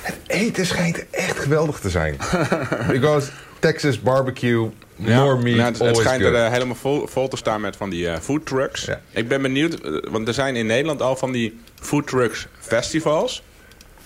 Het 0.00 0.16
eten 0.26 0.66
schijnt 0.66 1.10
echt 1.10 1.38
geweldig 1.38 1.78
te 1.78 1.90
zijn. 1.90 2.16
Because 2.92 3.30
Texas 3.58 4.00
barbecue, 4.00 4.70
Ja, 4.96 5.22
more 5.22 5.42
meat, 5.42 5.56
nou, 5.56 5.68
het, 5.68 5.78
het 5.78 5.96
schijnt 5.96 6.22
good. 6.22 6.34
er 6.34 6.44
eh, 6.44 6.52
helemaal 6.52 6.74
vol, 6.74 7.06
vol 7.06 7.28
te 7.28 7.36
staan 7.36 7.60
met 7.60 7.76
van 7.76 7.90
die 7.90 8.08
eh, 8.08 8.18
food 8.20 8.46
trucks. 8.46 8.84
Ja. 8.84 9.00
Ik 9.10 9.28
ben 9.28 9.42
benieuwd, 9.42 9.74
eh, 9.74 10.10
want 10.10 10.28
er 10.28 10.34
zijn 10.34 10.56
in 10.56 10.66
Nederland 10.66 11.02
al 11.02 11.16
van 11.16 11.32
die 11.32 11.60
food 11.74 12.06
trucks 12.06 12.46
festivals. 12.60 13.42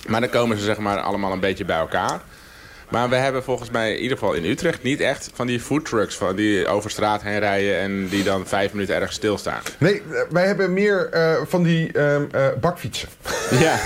Maar 0.06 0.20
dan 0.20 0.30
komen 0.30 0.58
ze 0.58 0.64
zeg 0.64 0.78
maar 0.78 0.98
allemaal 0.98 1.32
een 1.32 1.40
beetje 1.40 1.64
bij 1.64 1.78
elkaar. 1.78 2.20
Maar 2.92 3.08
we 3.08 3.16
hebben 3.16 3.42
volgens 3.42 3.70
mij, 3.70 3.94
in 3.94 4.02
ieder 4.02 4.18
geval 4.18 4.34
in 4.34 4.44
Utrecht, 4.44 4.82
niet 4.82 5.00
echt 5.00 5.30
van 5.34 5.46
die 5.46 5.60
food 5.60 5.84
trucks 5.84 6.14
van 6.14 6.36
die 6.36 6.68
over 6.68 6.90
straat 6.90 7.22
heen 7.22 7.38
rijden 7.38 7.78
en 7.78 8.08
die 8.08 8.24
dan 8.24 8.46
vijf 8.46 8.72
minuten 8.72 8.94
ergens 8.94 9.16
stilstaan. 9.16 9.60
Nee, 9.78 9.94
eh, 9.94 10.20
wij 10.30 10.46
hebben 10.46 10.72
meer 10.72 11.08
eh, 11.08 11.36
van 11.46 11.62
die 11.62 11.92
ehm, 11.92 12.24
eh, 12.32 12.46
bakfietsen. 12.60 13.08
Ja. 13.50 13.78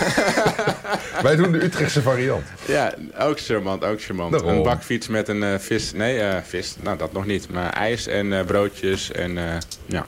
wij 1.22 1.36
doen 1.36 1.52
de 1.52 1.64
Utrechtse 1.64 2.02
variant. 2.02 2.44
Ja, 2.64 2.94
ook 3.18 3.40
charmant, 3.40 3.84
ook 3.84 4.02
charmant. 4.02 4.32
Daarom. 4.32 4.50
Een 4.50 4.62
bakfiets 4.62 5.08
met 5.08 5.28
een 5.28 5.60
vis. 5.60 5.92
Nee, 5.92 6.40
vis. 6.42 6.76
Nou, 6.80 6.98
dat 6.98 7.12
nog 7.12 7.26
niet. 7.26 7.50
Maar 7.50 7.72
ijs 7.72 8.06
en 8.06 8.44
broodjes 8.46 9.12
en 9.12 9.38
ja. 9.86 10.06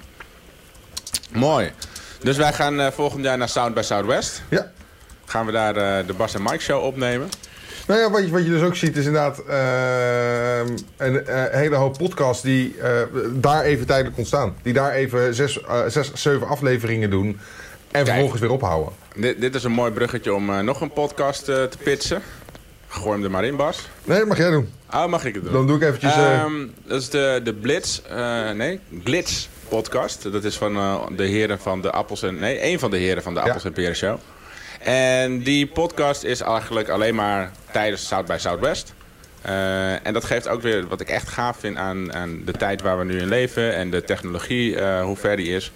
Mooi. 1.32 1.70
Dus 2.22 2.36
wij 2.36 2.52
gaan 2.52 2.92
volgend 2.92 3.24
jaar 3.24 3.38
naar 3.38 3.48
South 3.48 3.74
by 3.74 3.82
Southwest. 3.82 4.42
Ja. 4.48 4.70
Gaan 5.24 5.46
we 5.46 5.52
daar 5.52 6.06
de 6.06 6.12
Bas 6.16 6.34
en 6.34 6.42
Mike 6.42 6.60
show 6.60 6.84
opnemen. 6.84 7.28
Nou 7.88 8.00
ja, 8.00 8.10
wat 8.10 8.24
je, 8.24 8.30
wat 8.30 8.44
je 8.44 8.50
dus 8.50 8.62
ook 8.62 8.74
ziet 8.76 8.96
is 8.96 9.06
inderdaad 9.06 9.38
ehm, 9.38 10.76
een 10.96 11.26
eh, 11.26 11.44
hele 11.50 11.76
hoop 11.76 11.98
podcasts 11.98 12.42
die 12.42 12.80
eh, 12.80 12.90
daar 13.32 13.62
even 13.64 13.86
tijdelijk 13.86 14.16
ontstaan. 14.18 14.54
Die 14.62 14.72
daar 14.72 14.92
even 14.92 15.34
zes, 15.34 15.62
eh, 15.62 15.80
zes, 15.86 16.12
zeven 16.12 16.46
afleveringen 16.48 17.10
doen 17.10 17.38
en 17.90 18.06
vervolgens 18.06 18.40
weer 18.40 18.50
ophouden. 18.50 18.92
Dit, 19.16 19.40
dit 19.40 19.54
is 19.54 19.64
een 19.64 19.72
mooi 19.72 19.92
bruggetje 19.92 20.34
om 20.34 20.64
nog 20.64 20.80
een 20.80 20.92
podcast 20.92 21.44
te 21.44 21.68
pitchen. 21.82 22.22
Gooi 22.88 23.14
hem 23.14 23.24
er 23.24 23.30
maar 23.30 23.44
in, 23.44 23.56
Bas. 23.56 23.88
Nee, 24.04 24.18
dat 24.18 24.28
mag 24.28 24.36
jij 24.38 24.50
doen. 24.50 24.68
Oh, 24.94 25.06
mag 25.06 25.24
ik 25.24 25.34
het 25.34 25.44
doen? 25.44 25.52
Dan 25.52 25.66
doe 25.66 25.76
ik 25.76 25.82
eventjes... 25.82 26.14
eh, 26.14 26.40
Ehm, 26.40 26.52
dat 26.86 27.00
is 27.00 27.10
de, 27.10 27.40
de 27.44 27.54
Blitz, 27.54 28.00
nee, 28.54 28.80
Glitz 29.04 29.48
podcast. 29.68 30.32
Dat 30.32 30.44
is 30.44 30.56
van 30.56 30.74
de 31.16 31.24
heren 31.24 31.58
van 31.58 31.82
de 31.82 31.90
Appels 31.90 32.22
en... 32.22 32.38
Nee, 32.38 32.58
één 32.58 32.78
van 32.78 32.90
de 32.90 32.96
heren 32.96 33.22
van 33.22 33.34
de 33.34 33.40
Appels 33.40 33.64
en 33.64 33.72
Peren 33.72 33.96
Show. 33.96 34.18
En 34.78 35.38
die 35.38 35.66
podcast 35.66 36.22
is 36.22 36.40
eigenlijk 36.40 36.88
alleen 36.88 37.14
maar 37.14 37.52
tijdens 37.72 38.06
South 38.06 38.26
by 38.26 38.36
Southwest. 38.38 38.94
Eh, 39.42 40.06
en 40.06 40.12
dat 40.12 40.24
geeft 40.24 40.48
ook 40.48 40.62
weer 40.62 40.86
wat 40.86 41.00
ik 41.00 41.08
echt 41.08 41.28
gaaf 41.28 41.56
vind 41.56 41.76
aan, 41.76 42.42
de 42.44 42.52
tijd 42.52 42.82
waar 42.82 42.98
we 42.98 43.04
nu 43.04 43.18
in 43.20 43.28
leven. 43.28 43.74
En 43.74 43.90
de 43.90 44.04
technologie, 44.04 44.76
eh, 44.76 45.02
hoe 45.02 45.16
ver 45.16 45.36
die 45.36 45.54
is. 45.54 45.72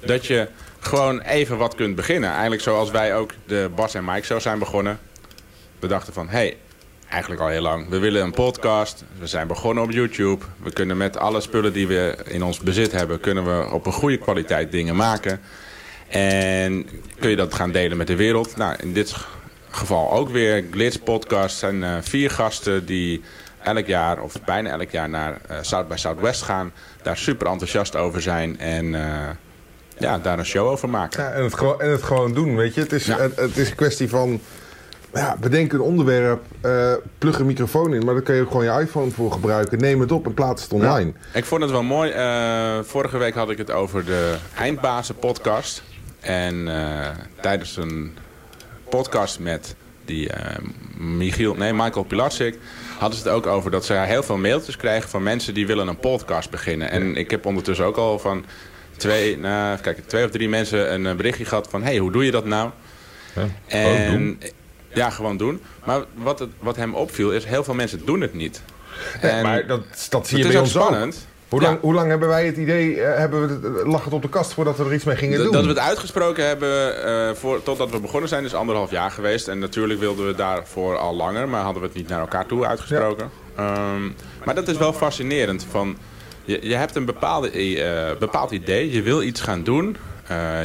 Dat 0.00 0.26
je 0.26 0.48
gewoon 0.78 1.20
even 1.20 1.58
wat 1.58 1.74
kunt 1.74 1.96
beginnen. 1.96 2.30
Eigenlijk 2.30 2.62
zoals 2.62 2.90
wij 2.90 3.16
ook 3.16 3.32
de 3.46 3.70
Bas 3.74 3.94
en 3.94 4.04
Mike 4.04 4.24
Show 4.24 4.40
zijn 4.40 4.58
begonnen. 4.58 4.98
We 5.78 5.86
dachten 5.86 6.12
van, 6.12 6.28
hey, 6.28 6.56
eigenlijk 7.08 7.42
al 7.42 7.48
heel 7.48 7.62
lang. 7.62 7.88
We 7.88 7.98
willen 7.98 8.22
een 8.22 8.32
podcast. 8.32 9.04
We 9.18 9.26
zijn 9.26 9.46
begonnen 9.46 9.84
op 9.84 9.90
YouTube. 9.90 10.44
We 10.62 10.72
kunnen 10.72 10.96
met 10.96 11.16
alle 11.16 11.40
spullen 11.40 11.72
die 11.72 11.86
we 11.86 12.16
in 12.24 12.42
ons 12.42 12.58
bezit 12.58 12.92
hebben... 12.92 13.20
kunnen 13.20 13.44
we 13.44 13.70
op 13.72 13.86
een 13.86 13.92
goede 13.92 14.18
kwaliteit 14.18 14.72
dingen 14.72 14.96
maken. 14.96 15.40
En 16.08 16.88
kun 17.18 17.30
je 17.30 17.36
dat 17.36 17.54
gaan 17.54 17.72
delen 17.72 17.96
met 17.96 18.06
de 18.06 18.16
wereld. 18.16 18.56
Nou, 18.56 18.76
in 18.80 18.92
dit 18.92 19.14
geval 19.70 20.12
ook 20.12 20.28
weer. 20.28 20.64
Glitz 20.70 20.96
Podcast 20.96 21.58
zijn 21.58 21.82
uh, 21.82 21.96
vier 22.00 22.30
gasten 22.30 22.86
die 22.86 23.22
elk 23.62 23.86
jaar, 23.86 24.22
of 24.22 24.42
bijna 24.44 24.70
elk 24.70 24.90
jaar, 24.90 25.08
naar 25.08 25.40
uh, 25.50 25.56
South 25.60 25.88
by 25.88 25.96
Southwest 25.96 26.42
gaan. 26.42 26.72
Daar 27.02 27.16
super 27.16 27.46
enthousiast 27.46 27.96
over 27.96 28.22
zijn 28.22 28.58
en 28.58 28.84
uh, 28.84 29.00
ja, 29.98 30.18
daar 30.18 30.38
een 30.38 30.46
show 30.46 30.68
over 30.68 30.88
maken. 30.88 31.22
Ja, 31.22 31.30
en, 31.30 31.42
het 31.42 31.54
gewoon, 31.54 31.80
en 31.80 31.90
het 31.90 32.02
gewoon 32.02 32.34
doen, 32.34 32.56
weet 32.56 32.74
je. 32.74 32.80
Het 32.80 32.92
is, 32.92 33.06
ja. 33.06 33.18
het, 33.18 33.36
het, 33.36 33.56
is 33.56 33.70
een 33.70 33.76
kwestie 33.76 34.08
van... 34.08 34.40
Ja, 35.12 35.36
bedenk 35.40 35.72
een 35.72 35.80
onderwerp, 35.80 36.42
uh, 36.64 36.92
plug 37.18 37.38
een 37.38 37.46
microfoon 37.46 37.94
in... 37.94 38.04
maar 38.04 38.14
daar 38.14 38.22
kun 38.22 38.34
je 38.34 38.42
ook 38.42 38.50
gewoon 38.50 38.64
je 38.64 38.80
iPhone 38.80 39.10
voor 39.10 39.32
gebruiken. 39.32 39.78
Neem 39.78 40.00
het 40.00 40.12
op 40.12 40.26
en 40.26 40.34
plaats 40.34 40.62
het 40.62 40.72
online. 40.72 41.12
Ja, 41.32 41.38
ik 41.38 41.44
vond 41.44 41.62
het 41.62 41.70
wel 41.70 41.82
mooi. 41.82 42.12
vorige 42.84 43.18
week 43.18 43.34
had 43.34 43.50
ik 43.50 43.58
het 43.58 43.70
over 43.70 44.04
de 44.04 44.36
Eindbazen 44.54 45.16
podcast. 45.16 45.82
En 46.24 46.68
tijdens 47.40 47.76
een 47.76 48.16
podcast 48.88 49.38
met 49.38 49.74
die 50.04 50.30
Michiel, 50.96 51.54
nee, 51.54 51.72
Michael 51.72 52.04
Pilacic 52.04 52.58
hadden 52.98 53.18
ze 53.18 53.24
het 53.24 53.34
ook 53.34 53.46
over 53.46 53.70
dat 53.70 53.84
ze 53.84 53.92
heel 53.92 54.22
veel 54.22 54.36
mailtjes 54.36 54.76
krijgen 54.76 55.10
van 55.10 55.22
mensen 55.22 55.54
die 55.54 55.66
willen 55.66 55.88
een 55.88 55.98
podcast 55.98 56.50
beginnen. 56.50 56.90
En 56.90 57.16
ik 57.16 57.30
heb 57.30 57.46
ondertussen 57.46 57.86
ook 57.86 57.96
al 57.96 58.18
van 58.18 58.44
twee, 58.96 59.38
nou, 59.38 59.78
kijk, 59.78 60.08
twee 60.08 60.24
of 60.24 60.30
drie 60.30 60.48
mensen 60.48 61.04
een 61.04 61.16
berichtje 61.16 61.44
gehad 61.44 61.68
van... 61.70 61.82
hey, 61.82 61.98
hoe 61.98 62.12
doe 62.12 62.24
je 62.24 62.30
dat 62.30 62.44
nou? 62.44 62.70
Ja, 63.34 63.46
en, 63.66 64.10
doen. 64.10 64.40
Ja, 64.94 65.10
gewoon 65.10 65.36
doen. 65.36 65.60
Maar 65.84 66.04
wat, 66.14 66.38
het, 66.38 66.50
wat 66.58 66.76
hem 66.76 66.94
opviel 66.94 67.32
is, 67.32 67.44
heel 67.44 67.64
veel 67.64 67.74
mensen 67.74 68.04
doen 68.04 68.20
het 68.20 68.34
niet. 68.34 68.62
En 69.20 69.42
maar 69.42 69.66
dat, 69.66 70.06
dat 70.10 70.28
zie 70.28 70.38
je 70.38 70.46
bij 70.46 70.58
ons 70.58 70.70
spannend. 70.70 71.14
Ook. 71.14 71.33
Hoe 71.54 71.62
lang, 71.62 71.80
hoe 71.80 71.94
lang 71.94 72.08
hebben 72.08 72.28
wij 72.28 72.46
het 72.46 72.56
idee, 72.56 72.94
uh, 72.94 73.16
hebben 73.16 73.60
we 73.62 73.68
het, 73.78 73.86
lag 73.86 74.04
het 74.04 74.12
op 74.12 74.22
de 74.22 74.28
kast 74.28 74.52
voordat 74.52 74.76
we 74.76 74.84
er 74.84 74.94
iets 74.94 75.04
mee 75.04 75.16
gingen 75.16 75.38
doen? 75.38 75.52
Dat 75.52 75.62
we 75.62 75.68
het 75.68 75.78
uitgesproken 75.78 76.46
hebben 76.46 77.06
uh, 77.06 77.34
voor, 77.34 77.62
totdat 77.62 77.90
we 77.90 78.00
begonnen 78.00 78.28
zijn 78.28 78.44
is 78.44 78.54
anderhalf 78.54 78.90
jaar 78.90 79.10
geweest. 79.10 79.48
En 79.48 79.58
natuurlijk 79.58 80.00
wilden 80.00 80.26
we 80.26 80.34
daarvoor 80.34 80.96
al 80.96 81.14
langer, 81.14 81.48
maar 81.48 81.62
hadden 81.62 81.82
we 81.82 81.88
het 81.88 81.96
niet 81.96 82.08
naar 82.08 82.20
elkaar 82.20 82.46
toe 82.46 82.66
uitgesproken. 82.66 83.30
Um, 83.58 84.14
maar 84.44 84.54
dat 84.54 84.68
is 84.68 84.76
wel 84.76 84.92
fascinerend. 84.92 85.66
Van, 85.70 85.96
je, 86.44 86.68
je 86.68 86.74
hebt 86.74 86.96
een 86.96 87.04
bepaalde, 87.04 87.74
uh, 87.76 88.18
bepaald 88.18 88.50
idee, 88.50 88.92
je 88.92 89.02
wil 89.02 89.22
iets 89.22 89.40
gaan 89.40 89.62
doen. 89.62 89.96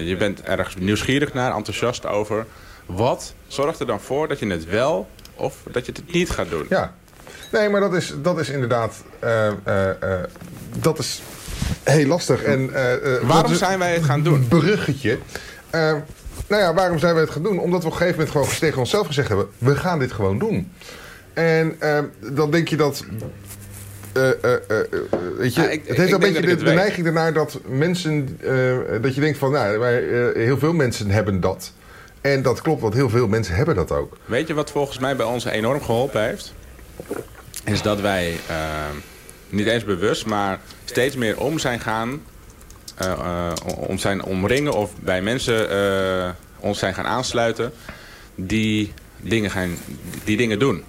je 0.03 0.15
bent 0.19 0.41
ergens 0.41 0.75
nieuwsgierig 0.75 1.33
naar, 1.33 1.55
enthousiast 1.55 2.05
over. 2.05 2.45
Wat 2.85 3.33
zorgt 3.47 3.79
er 3.79 3.85
dan 3.85 3.99
voor 3.99 4.27
dat 4.27 4.39
je 4.39 4.47
het 4.47 4.65
wel 4.65 5.07
of 5.35 5.57
dat 5.71 5.85
je 5.85 5.91
het 5.91 6.13
niet 6.13 6.29
gaat 6.29 6.49
doen? 6.49 6.65
Ja, 6.69 6.93
Nee, 7.51 7.69
maar 7.69 7.81
dat 7.81 7.93
is, 7.93 8.13
dat 8.21 8.39
is 8.39 8.49
inderdaad... 8.49 9.03
Uh, 9.23 9.47
uh, 9.67 9.85
uh, 10.03 10.13
dat 10.79 10.99
is 10.99 11.21
heel 11.83 12.05
lastig. 12.05 12.43
En, 12.43 12.71
waarom 13.21 13.53
zijn 13.53 13.79
wij 13.79 13.93
het 13.93 14.03
gaan 14.03 14.23
doen? 14.23 14.47
Bruggetje. 14.47 15.17
nou 15.71 16.01
ja, 16.47 16.73
waarom 16.73 16.99
zijn 16.99 17.13
wij 17.13 17.23
het 17.23 17.31
gaan 17.31 17.43
doen? 17.43 17.59
Omdat 17.59 17.81
we 17.81 17.85
op 17.87 17.91
een 17.91 17.97
gegeven 17.97 18.17
moment 18.19 18.31
gewoon 18.37 18.57
tegen 18.59 18.79
onszelf 18.79 19.07
gezegd 19.07 19.27
hebben... 19.27 19.47
we 19.57 19.75
gaan 19.75 19.99
dit 19.99 20.11
gewoon 20.11 20.39
doen. 20.39 20.71
En 21.33 21.77
dan 22.19 22.51
denk 22.51 22.67
je 22.67 22.75
dat... 22.77 23.03
weet 25.37 25.53
je, 25.53 25.61
Ja, 25.61 25.69
ik- 25.69 25.87
het 25.87 25.97
heeft 25.97 26.11
een 26.11 26.19
beetje 26.19 26.55
de, 26.55 26.63
neiging 26.63 27.07
ernaar 27.07 27.33
dat 27.33 27.59
mensen... 27.67 28.39
dat 29.01 29.15
je 29.15 29.21
denkt 29.21 29.37
van, 29.37 29.51
nou, 29.51 29.79
wij, 29.79 30.03
heel 30.33 30.57
veel 30.57 30.73
mensen 30.73 31.09
hebben 31.09 31.39
dat. 31.39 31.71
En 32.21 32.41
dat 32.41 32.61
klopt, 32.61 32.81
want 32.81 32.93
heel 32.93 33.09
veel 33.09 33.27
mensen 33.27 33.55
hebben 33.55 33.75
dat 33.75 33.91
ook. 33.91 34.17
Weet 34.25 34.47
je 34.47 34.53
wat 34.53 34.71
volgens 34.71 34.99
mij 34.99 35.15
bij 35.15 35.25
ons 35.25 35.45
enorm 35.45 35.81
geholpen 35.81 36.23
heeft? 36.23 36.53
Is 37.65 37.81
dat 37.81 38.01
wij 38.01 38.37
uh, 38.49 38.55
niet 39.49 39.67
eens 39.67 39.85
bewust, 39.85 40.25
maar 40.25 40.59
steeds 40.85 41.15
meer 41.15 41.39
om 41.39 41.59
zijn 41.59 41.79
gaan... 41.79 42.21
Uh, 43.01 43.07
uh, 43.07 43.51
om 43.75 43.97
zijn 43.97 44.23
omringen 44.23 44.73
of 44.73 44.91
bij 44.99 45.21
mensen 45.21 45.71
uh, 45.71 46.29
ons 46.59 46.79
zijn 46.79 46.93
gaan 46.93 47.05
aansluiten... 47.05 47.71
die 48.35 48.93
dingen, 49.17 49.51
gaan, 49.51 49.77
die 50.23 50.37
dingen 50.37 50.59
doen. 50.59 50.83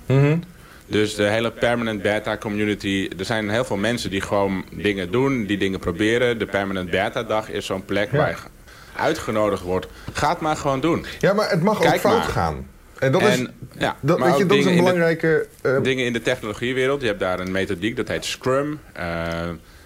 Dus 0.86 1.14
de 1.14 1.22
hele 1.22 1.50
permanent 1.50 2.02
beta 2.02 2.36
community. 2.36 3.08
Er 3.18 3.24
zijn 3.24 3.50
heel 3.50 3.64
veel 3.64 3.76
mensen 3.76 4.10
die 4.10 4.20
gewoon 4.20 4.64
dingen 4.72 5.10
doen, 5.10 5.46
die 5.46 5.58
dingen 5.58 5.78
proberen. 5.78 6.38
De 6.38 6.46
permanent 6.46 6.90
beta 6.90 7.22
dag 7.22 7.50
is 7.50 7.66
zo'n 7.66 7.84
plek 7.84 8.10
Ja. 8.12 8.16
waar 8.16 8.30
je 8.30 8.36
uitgenodigd 8.96 9.62
wordt. 9.62 9.86
Ga 10.12 10.28
het 10.28 10.40
maar 10.40 10.56
gewoon 10.56 10.80
doen. 10.80 11.06
Ja, 11.18 11.32
maar 11.32 11.50
het 11.50 11.62
mag 11.62 11.78
ook 11.84 11.98
fout 11.98 12.18
maar. 12.18 12.28
gaan. 12.28 12.66
En 13.00 13.12
dat 13.12 13.22
is, 13.22 13.44
ja, 13.78 13.96
dat, 14.00 14.18
maar 14.18 14.38
je, 14.38 14.46
dat 14.46 14.56
is 14.56 14.64
een 14.64 14.70
de- 14.70 14.76
belangrijke... 14.76 15.46
eh, 15.62 15.82
dingen 15.82 16.04
in 16.04 16.12
de 16.12 16.22
technologiewereld. 16.22 17.00
Je 17.00 17.06
hebt 17.06 17.20
daar 17.20 17.40
een 17.40 17.50
methodiek, 17.50 17.96
dat 17.96 18.08
heet 18.08 18.24
Scrum. 18.24 18.80
Eh, 18.92 19.04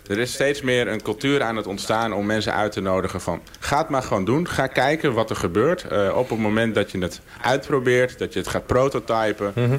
er 0.07 0.19
is 0.19 0.33
steeds 0.33 0.63
meer 0.63 0.89
een 0.89 1.03
cultuur 1.03 1.43
aan 1.43 1.57
het 1.57 1.67
ontstaan 1.67 2.13
om 2.13 2.27
mensen 2.27 2.55
uit 2.55 2.73
te 2.73 2.81
nodigen 2.81 3.21
van... 3.21 3.43
ga 3.61 3.79
het 3.79 3.89
maar 3.89 4.03
gewoon 4.03 4.25
doen. 4.25 4.49
Ga 4.49 4.67
kijken 4.67 5.13
wat 5.13 5.31
er 5.31 5.37
gebeurt. 5.37 5.87
Eh, 5.89 6.17
op 6.17 6.31
het 6.31 6.39
moment 6.39 6.75
dat 6.75 6.91
je 6.91 6.99
het 6.99 7.21
uitprobeert, 7.43 8.19
dat 8.19 8.33
je 8.33 8.39
het 8.39 8.49
gaat 8.49 8.67
prototypen... 8.67 9.53
Mhm. 9.55 9.77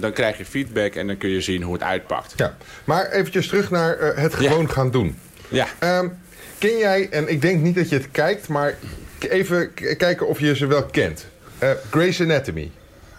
dan 0.00 0.12
krijg 0.12 0.38
je 0.38 0.44
feedback 0.44 0.94
en 0.94 1.06
dan 1.06 1.16
kun 1.16 1.28
je 1.30 1.40
zien 1.40 1.62
hoe 1.62 1.72
het 1.74 1.82
uitpakt. 1.82 2.32
ja. 2.36 2.56
Maar 2.84 3.10
eventjes 3.10 3.48
terug 3.48 3.70
naar 3.70 3.98
het 4.16 4.34
gewoon 4.34 4.70
gaan 4.70 4.90
doen. 4.90 5.18
Ja, 5.48 5.66
Ehm, 5.78 6.08
ken 6.58 6.78
jij, 6.78 7.08
en 7.10 7.28
ik 7.28 7.40
denk 7.40 7.62
niet 7.62 7.74
dat 7.74 7.88
je 7.88 7.96
het 7.96 8.08
kijkt, 8.10 8.48
maar 8.48 8.74
even 9.18 9.70
kijken 9.96 10.26
of 10.26 10.40
je 10.40 10.56
ze 10.56 10.66
wel 10.66 10.84
kent. 10.84 11.26
Eh 11.58 11.70
Grey's 11.90 12.20
Anatomy, 12.20 12.70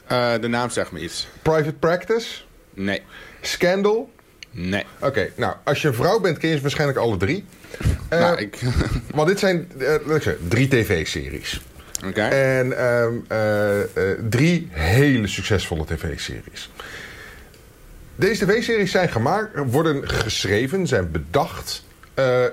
Eh, 0.08 0.34
de 0.42 0.48
naam 0.48 0.70
zegt 0.70 0.92
me 0.92 1.00
iets. 1.00 1.28
Private 1.42 1.74
Practice, 1.74 2.42
Nee, 2.74 3.02
Scandal. 3.42 4.12
nee. 4.52 4.84
Oké, 5.00 5.30
nou, 5.36 5.56
als 5.64 5.82
je 5.82 5.88
een 5.88 5.94
vrouw 5.94 6.20
bent, 6.20 6.38
ken 6.38 6.50
je 6.50 6.56
ze 6.56 6.62
waarschijnlijk 6.62 7.00
alle 7.00 7.18
drie. 7.18 7.46
Eh, 8.10 8.20
nou, 8.20 8.38
ik... 8.40 8.60
Want 9.16 9.28
dit 9.28 9.40
zijn, 9.40 9.72
ik 9.78 10.02
zeggen, 10.22 10.38
drie 10.48 10.68
tv-series. 10.68 11.62
Oké. 12.06 12.22
En 12.22 12.78
ehm, 12.78 13.14
eh, 13.28 13.82
eh, 13.82 14.20
drie 14.30 14.68
hele 14.72 15.28
succesvolle 15.28 15.86
tv-series. 15.86 16.70
Deze 18.16 18.46
tv-series 18.46 18.92
zijn 18.92 19.10
gemaakt, 19.10 19.50
worden 19.66 20.10
geschreven, 20.10 20.88
zijn 20.88 21.12
bedacht 21.12 21.84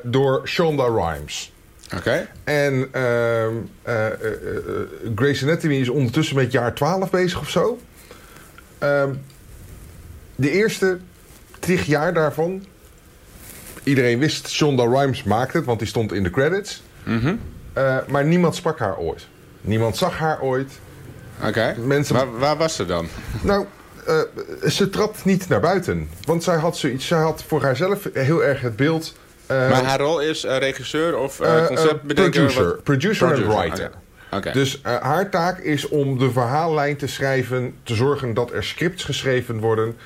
door 0.02 0.48
Shonda 0.48 0.84
Rhimes. 0.84 1.52
Oké. 1.94 2.28
En 2.44 2.88
eh, 2.92 3.46
eh, 3.46 3.52
Grey's 5.14 5.42
Anatomy 5.42 5.74
is 5.74 5.88
ondertussen 5.88 6.36
met 6.36 6.52
jaar 6.52 6.74
12 6.74 7.10
bezig 7.10 7.40
of 7.40 7.50
zo. 7.50 7.78
Ehm, 8.78 9.10
de 10.36 10.50
eerste 10.50 10.98
tig 11.58 11.84
jaar 11.86 12.14
daarvan... 12.14 12.64
Iedereen 13.82 14.18
wist, 14.18 14.48
Shonda 14.50 14.82
Rhimes 14.84 15.22
maakte 15.22 15.56
het, 15.56 15.66
want 15.66 15.78
die 15.78 15.88
stond 15.88 16.12
in 16.12 16.22
de 16.22 16.30
credits. 16.30 16.82
Mhm. 17.04 17.34
Eh, 17.72 17.96
maar 18.08 18.24
niemand 18.24 18.54
sprak 18.54 18.78
haar 18.78 18.96
ooit. 18.98 19.26
Niemand 19.60 19.96
zag 19.96 20.18
haar 20.18 20.40
ooit. 20.40 20.72
Oké. 21.44 21.74
Mensen- 21.84 22.14
Waar, 22.14 22.38
waar 22.38 22.56
was 22.56 22.74
ze 22.76 22.86
dan? 22.86 23.06
Nou, 23.42 23.66
eh, 24.06 24.20
ze 24.68 24.90
trad 24.90 25.24
niet 25.24 25.48
naar 25.48 25.60
buiten. 25.60 26.08
Want 26.24 26.42
zij 26.42 26.56
had 26.56 26.76
zoiets. 26.76 27.06
Zij 27.06 27.18
had 27.18 27.42
voor 27.46 27.62
haarzelf 27.62 28.08
heel 28.12 28.44
erg 28.44 28.60
het 28.60 28.76
beeld. 28.76 29.14
Eh, 29.46 29.70
maar 29.70 29.84
haar 29.84 30.00
rol 30.00 30.20
is 30.20 30.44
eh, 30.44 30.58
regisseur 30.58 31.16
of 31.18 31.40
eh, 31.40 31.56
eh, 31.58 31.66
conceptbedenker? 31.66 32.30
producer. 32.40 32.64
Wat- 32.64 32.82
Producer 32.82 33.32
en 33.32 33.48
writer. 33.48 33.90
Dus 34.52 34.80
haar 34.82 35.30
taak 35.30 35.58
is 35.58 35.88
om 35.88 36.18
de 36.18 36.30
verhaallijn 36.32 36.96
te 36.96 37.06
schrijven, 37.06 37.74
te 37.82 37.94
zorgen 37.94 38.34
dat 38.34 38.52
er 38.52 38.64
scripts 38.64 39.04
geschreven 39.04 39.58
worden. 39.58 39.96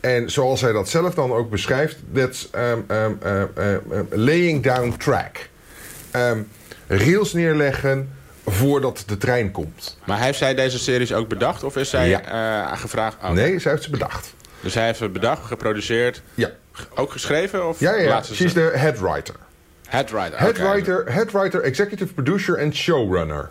En 0.00 0.30
zoals 0.30 0.60
zij 0.60 0.72
dat 0.72 0.88
zelf 0.88 1.14
dan 1.14 1.32
ook 1.32 1.50
beschrijft, 1.50 1.96
that's 2.14 2.48
um, 2.54 2.84
um, 2.96 3.18
uh, 3.26 3.32
uh, 3.58 3.72
uh, 3.92 4.00
laying 4.10 4.62
down 4.62 4.94
track. 4.98 5.36
Um, 6.16 6.48
rails 6.86 7.32
neerleggen 7.32 8.10
voordat 8.46 9.02
de 9.06 9.16
trein 9.16 9.50
komt. 9.50 9.98
Maar 10.04 10.20
heeft 10.20 10.38
zij 10.38 10.54
deze 10.54 10.78
series 10.78 11.12
ook 11.12 11.28
bedacht 11.28 11.62
of 11.64 11.76
is 11.76 11.90
zij 11.90 12.08
Ja. 12.08 12.76
gevraagd? 12.76 13.16
Oh, 13.22 13.30
Nee, 13.30 13.58
zij 13.58 13.70
heeft 13.70 13.84
ze 13.84 13.90
bedacht. 13.90 14.34
Dus 14.66 14.74
hij 14.74 14.84
heeft 14.86 15.00
het 15.00 15.12
bedacht, 15.12 15.44
geproduceerd, 15.44 16.22
Ja, 16.34 16.50
ook 16.94 17.12
geschreven? 17.12 17.68
Of 17.68 17.80
ja, 17.80 17.94
ja. 17.94 18.22
ze 18.22 18.34
She's 18.34 18.52
ze- 18.52 18.70
the 18.70 18.76
head 18.78 18.98
writer. 18.98 19.34
Head 19.88 20.10
writer. 20.10 20.38
Head 20.38 20.58
oké. 20.58 20.70
writer, 20.70 21.12
head 21.12 21.30
writer, 21.32 21.60
executive 21.62 22.14
producer 22.14 22.54
en 22.58 22.74
showrunner. 22.74 23.48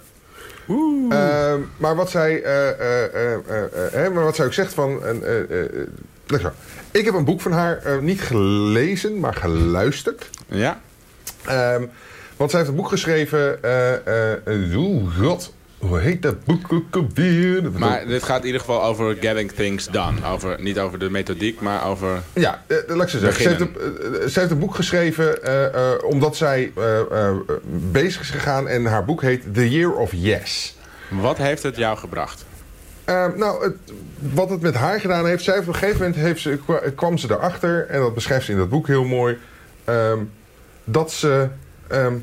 Ehm, 1.09 1.59
maar, 1.77 1.95
wat 1.95 2.09
zij, 2.09 2.43
eh, 2.43 2.69
eh, 2.69 3.33
eh, 3.33 3.41
hè, 3.91 4.09
maar 4.09 4.23
wat 4.23 4.35
zij 4.35 4.45
ook 4.45 4.53
zegt 4.53 4.73
van... 4.73 5.01
Ik 6.91 7.05
heb 7.05 7.13
een 7.13 7.25
boek 7.25 7.41
van 7.41 7.51
haar 7.51 7.81
niet 8.01 8.21
gelezen, 8.21 9.19
maar 9.19 9.33
geluisterd. 9.33 10.29
Ja? 10.47 10.81
Ehm, 11.45 11.85
want 12.37 12.49
zij 12.49 12.59
heeft 12.59 12.71
een 12.71 12.77
boek 12.77 12.89
geschreven... 12.89 13.59
Oeh, 14.75 15.17
god, 15.19 15.53
hoe 15.87 15.99
heet 15.99 16.21
dat 16.21 16.43
boek 16.43 16.73
ook 16.73 16.95
alweer? 16.95 17.71
Maar 17.71 18.07
dit 18.07 18.23
gaat 18.23 18.39
in 18.39 18.45
ieder 18.45 18.59
geval 18.59 18.83
over 18.83 19.17
getting 19.19 19.51
things 19.51 19.87
done. 19.87 20.25
Over, 20.25 20.61
niet 20.61 20.79
over 20.79 20.99
de 20.99 21.09
methodiek, 21.09 21.61
maar 21.61 21.87
over... 21.87 22.21
Ja, 22.33 22.63
eh, 22.67 22.77
laat 22.87 23.13
ik 23.13 23.19
zeggen. 23.19 23.43
Ze 23.43 23.49
heeft, 23.49 23.61
een, 23.61 23.75
eh, 23.75 24.27
ze 24.27 24.39
heeft 24.39 24.51
een 24.51 24.59
boek 24.59 24.75
geschreven 24.75 25.43
eh, 25.43 25.65
eh, 25.65 26.03
omdat 26.03 26.35
zij 26.35 26.71
bezig 27.91 28.21
is 28.21 28.29
gegaan. 28.29 28.67
En 28.67 28.85
haar 28.85 29.05
boek 29.05 29.21
heet 29.21 29.53
The 29.53 29.69
Year 29.69 29.93
of 29.93 30.11
Yes. 30.13 30.75
Wat 31.09 31.37
heeft 31.37 31.63
het 31.63 31.75
jou 31.75 31.97
gebracht? 31.97 32.45
Nou, 33.35 33.63
het, 33.63 33.75
wat 34.33 34.49
het 34.49 34.61
met 34.61 34.75
haar 34.75 34.99
gedaan 34.99 35.25
heeft... 35.25 35.43
Zij 35.43 35.57
op 35.57 35.67
een 35.67 35.73
gegeven 35.75 35.99
moment 35.99 36.15
heeft 36.15 36.41
ze, 36.41 36.59
kwam 36.95 37.17
ze 37.17 37.31
erachter... 37.31 37.87
en 37.87 37.99
dat 37.99 38.13
beschrijft 38.13 38.45
ze 38.45 38.51
in 38.51 38.57
dat 38.57 38.69
boek 38.69 38.87
heel 38.87 39.03
mooi... 39.03 39.37
ehm, 39.83 40.19
dat 40.83 41.11
ze 41.11 41.47
ehm, 41.87 42.15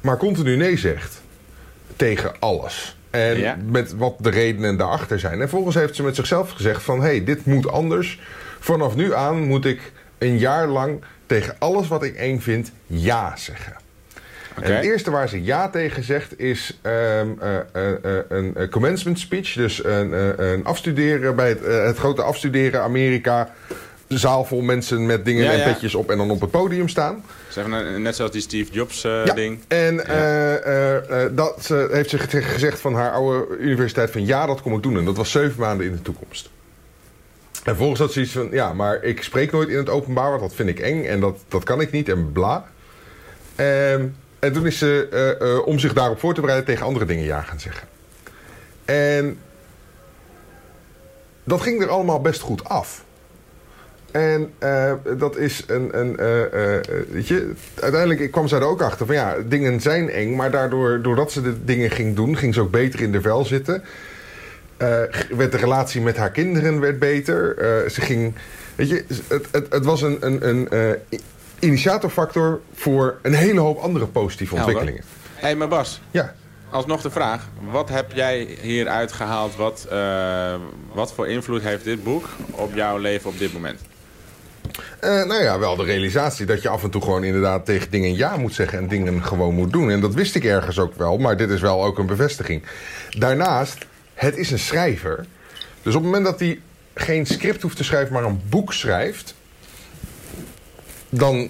maar 0.00 0.16
continu 0.16 0.56
nee 0.56 0.76
zegt 0.76 1.20
tegen 1.96 2.32
alles. 2.38 2.97
En 3.10 3.38
Ja. 3.38 3.56
met 3.70 3.96
wat 3.96 4.14
de 4.18 4.30
redenen 4.30 4.76
daarachter 4.76 5.18
zijn. 5.18 5.40
En 5.40 5.48
volgens 5.48 5.74
heeft 5.74 5.96
ze 5.96 6.02
met 6.02 6.16
zichzelf 6.16 6.50
gezegd 6.50 6.82
van... 6.82 7.00
hé, 7.00 7.06
hey, 7.06 7.24
dit 7.24 7.44
moet 7.44 7.68
anders. 7.68 8.20
Vanaf 8.58 8.96
nu 8.96 9.14
aan 9.14 9.42
moet 9.42 9.64
ik 9.64 9.92
een 10.18 10.38
jaar 10.38 10.66
lang 10.66 11.00
tegen 11.26 11.56
alles 11.58 11.88
wat 11.88 12.02
ik 12.02 12.16
eng 12.16 12.38
vind 12.38 12.72
ja 12.86 13.36
zeggen. 13.36 13.76
En 14.62 14.74
het 14.74 14.84
eerste 14.84 15.10
waar 15.10 15.28
ze 15.28 15.44
ja 15.44 15.68
tegen 15.68 16.02
zegt 16.02 16.38
is 16.38 16.78
ehm, 16.82 17.28
eh, 17.40 17.56
eh, 17.72 18.18
eh, 18.18 18.24
een 18.28 18.68
commencement 18.70 19.18
speech. 19.18 19.52
Dus 19.52 19.84
een, 19.84 20.42
een 20.44 20.64
afstuderen 20.64 21.36
bij 21.36 21.48
het, 21.48 21.64
het 21.64 21.98
grote 21.98 22.22
afstuderen 22.22 22.82
Amerika. 22.82 23.54
De 24.08 24.18
zaal 24.18 24.44
vol 24.44 24.60
mensen 24.60 25.06
met 25.06 25.24
dingen 25.24 25.44
Ja, 25.44 25.50
en 25.52 25.58
ja. 25.58 25.64
petjes 25.72 25.94
op 25.94 26.10
en 26.10 26.16
dan 26.18 26.30
op 26.30 26.40
het 26.40 26.50
podium 26.50 26.88
staan. 26.88 27.24
Zeg 27.48 27.66
maar, 27.66 28.00
net 28.00 28.16
zoals 28.16 28.30
die 28.30 28.40
Steve 28.40 28.72
Jobs 28.72 29.04
eh, 29.04 29.24
Ja, 29.24 29.34
ding. 29.34 29.58
En 29.68 30.06
eh, 30.06 30.94
eh, 31.24 31.30
dat 31.32 31.68
heeft 31.90 32.10
ze 32.10 32.18
ge- 32.18 32.42
gezegd 32.42 32.80
van 32.80 32.94
haar 32.94 33.12
oude 33.12 33.56
universiteit 33.58 34.10
van 34.10 34.26
ja, 34.26 34.46
dat 34.46 34.62
kom 34.62 34.74
ik 34.74 34.82
doen. 34.82 34.98
En 34.98 35.04
dat 35.04 35.16
was 35.16 35.30
zeven 35.30 35.60
maanden 35.60 35.86
in 35.86 35.92
de 35.92 36.02
toekomst. 36.02 36.50
En 37.64 37.76
volgens 37.76 38.00
had 38.00 38.12
ze 38.12 38.20
iets 38.20 38.32
van, 38.32 38.48
ja, 38.50 38.72
maar 38.72 39.02
ik 39.02 39.22
spreek 39.22 39.52
nooit 39.52 39.68
in 39.68 39.76
het 39.76 39.88
openbaar, 39.88 40.28
want 40.30 40.42
dat 40.42 40.54
vind 40.54 40.68
ik 40.68 40.78
eng 40.80 41.04
en 41.04 41.20
dat, 41.20 41.38
dat 41.48 41.64
kan 41.64 41.80
ik 41.80 41.90
niet 41.90 42.08
en 42.08 42.32
bla. 42.32 42.64
Ehm, 43.56 44.06
en 44.38 44.52
toen 44.52 44.66
is 44.66 44.78
ze, 44.78 45.62
om 45.64 45.78
zich 45.78 45.92
daarop 45.92 46.18
voor 46.18 46.34
te 46.34 46.40
bereiden, 46.40 46.66
tegen 46.68 46.86
andere 46.86 47.04
dingen 47.04 47.24
ja 47.24 47.40
gaan 47.42 47.60
zeggen. 47.60 47.88
En 48.84 49.38
dat 51.44 51.60
ging 51.60 51.82
er 51.82 51.88
allemaal 51.88 52.20
best 52.20 52.40
goed 52.40 52.64
af. 52.64 53.04
En 54.18 54.52
eh, 54.58 54.92
dat 55.18 55.36
is 55.36 55.64
een. 55.66 55.98
een 55.98 56.16
eh, 56.16 56.92
weet 57.10 57.28
je, 57.28 57.52
uiteindelijk 57.80 58.30
kwam 58.30 58.48
zij 58.48 58.58
er 58.58 58.64
ook 58.64 58.82
achter 58.82 59.06
van 59.06 59.14
ja, 59.14 59.36
dingen 59.46 59.80
zijn 59.80 60.10
eng, 60.10 60.36
maar 60.36 60.50
daardoor, 60.50 61.02
doordat 61.02 61.32
ze 61.32 61.42
de 61.42 61.64
dingen 61.64 61.90
ging 61.90 62.16
doen, 62.16 62.36
ging 62.36 62.54
ze 62.54 62.60
ook 62.60 62.70
beter 62.70 63.00
in 63.00 63.12
de 63.12 63.20
vel 63.20 63.44
zitten. 63.44 63.84
Werd 65.28 65.52
de 65.52 65.56
relatie 65.56 66.00
met 66.00 66.16
haar 66.16 66.30
kinderen 66.30 66.80
werd 66.80 66.98
beter. 66.98 67.54
Ze 67.90 68.00
ging. 68.00 68.34
Weet 68.74 68.88
je, 68.88 69.04
het, 69.28 69.46
het, 69.50 69.72
het 69.72 69.84
was 69.84 70.02
een, 70.02 70.16
een, 70.20 70.48
een 70.48 70.98
initiatorfactor 71.58 72.60
voor 72.74 73.18
een 73.22 73.34
hele 73.34 73.60
hoop 73.60 73.78
andere 73.78 74.06
positieve 74.06 74.54
ontwikkelingen. 74.54 75.02
Hé, 75.34 75.46
hey, 75.46 75.56
maar 75.56 75.68
Bas, 75.68 76.00
Ja. 76.10 76.34
alsnog 76.70 77.02
de 77.02 77.10
vraag. 77.10 77.48
Wat 77.70 77.88
heb 77.88 78.12
jij 78.12 78.58
hieruit 78.60 79.12
gehaald? 79.12 79.56
Wat, 79.56 79.88
wat 80.92 81.12
voor 81.12 81.28
invloed 81.28 81.62
heeft 81.62 81.84
dit 81.84 82.04
boek 82.04 82.28
op 82.50 82.74
jouw 82.74 82.98
leven 82.98 83.30
op 83.30 83.38
dit 83.38 83.52
moment? 83.52 83.80
Eh, 85.00 85.24
nou 85.24 85.42
ja, 85.42 85.58
wel 85.58 85.76
de 85.76 85.84
realisatie 85.84 86.46
dat 86.46 86.62
je 86.62 86.68
af 86.68 86.82
en 86.82 86.90
toe 86.90 87.02
gewoon 87.02 87.24
inderdaad 87.24 87.64
tegen 87.64 87.90
dingen 87.90 88.16
ja 88.16 88.36
moet 88.36 88.54
zeggen 88.54 88.78
en 88.78 88.88
dingen 88.88 89.24
gewoon 89.24 89.54
moet 89.54 89.72
doen. 89.72 89.90
En 89.90 90.00
dat 90.00 90.14
wist 90.14 90.34
ik 90.34 90.44
ergens 90.44 90.78
ook 90.78 90.94
wel, 90.96 91.18
maar 91.18 91.36
dit 91.36 91.50
is 91.50 91.60
wel 91.60 91.84
ook 91.84 91.98
een 91.98 92.06
bevestiging. 92.06 92.62
Daarnaast, 93.10 93.86
het 94.14 94.36
is 94.36 94.50
een 94.50 94.58
schrijver. 94.58 95.26
Dus 95.82 95.94
op 95.94 96.02
het 96.02 96.10
moment 96.10 96.24
dat 96.24 96.40
hij 96.40 96.60
geen 96.94 97.26
script 97.26 97.62
hoeft 97.62 97.76
te 97.76 97.84
schrijven, 97.84 98.12
maar 98.12 98.24
een 98.24 98.40
boek 98.48 98.72
schrijft, 98.72 99.34
dan 101.08 101.48